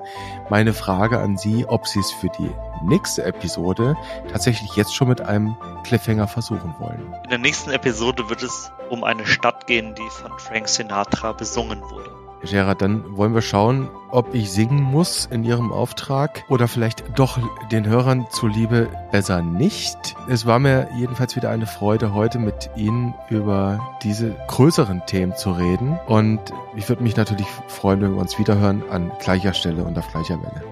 [0.49, 2.49] Meine Frage an Sie, ob Sie es für die
[2.85, 3.97] nächste Episode
[4.31, 7.13] tatsächlich jetzt schon mit einem Cliffhanger versuchen wollen.
[7.25, 11.81] In der nächsten Episode wird es um eine Stadt gehen, die von Frank Sinatra besungen
[11.81, 12.16] wurde.
[12.47, 17.37] Gerard, dann wollen wir schauen, ob ich singen muss in Ihrem Auftrag oder vielleicht doch
[17.71, 20.15] den Hörern zuliebe besser nicht.
[20.29, 25.51] Es war mir jedenfalls wieder eine Freude, heute mit Ihnen über diese größeren Themen zu
[25.51, 25.99] reden.
[26.07, 26.39] Und
[26.75, 30.41] ich würde mich natürlich freuen, wenn wir uns wiederhören an gleicher Stelle und auf gleicher
[30.41, 30.63] Welle.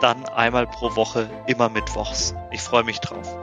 [0.00, 2.34] Dann einmal pro Woche, immer mittwochs.
[2.50, 3.36] Ich freue mich drauf.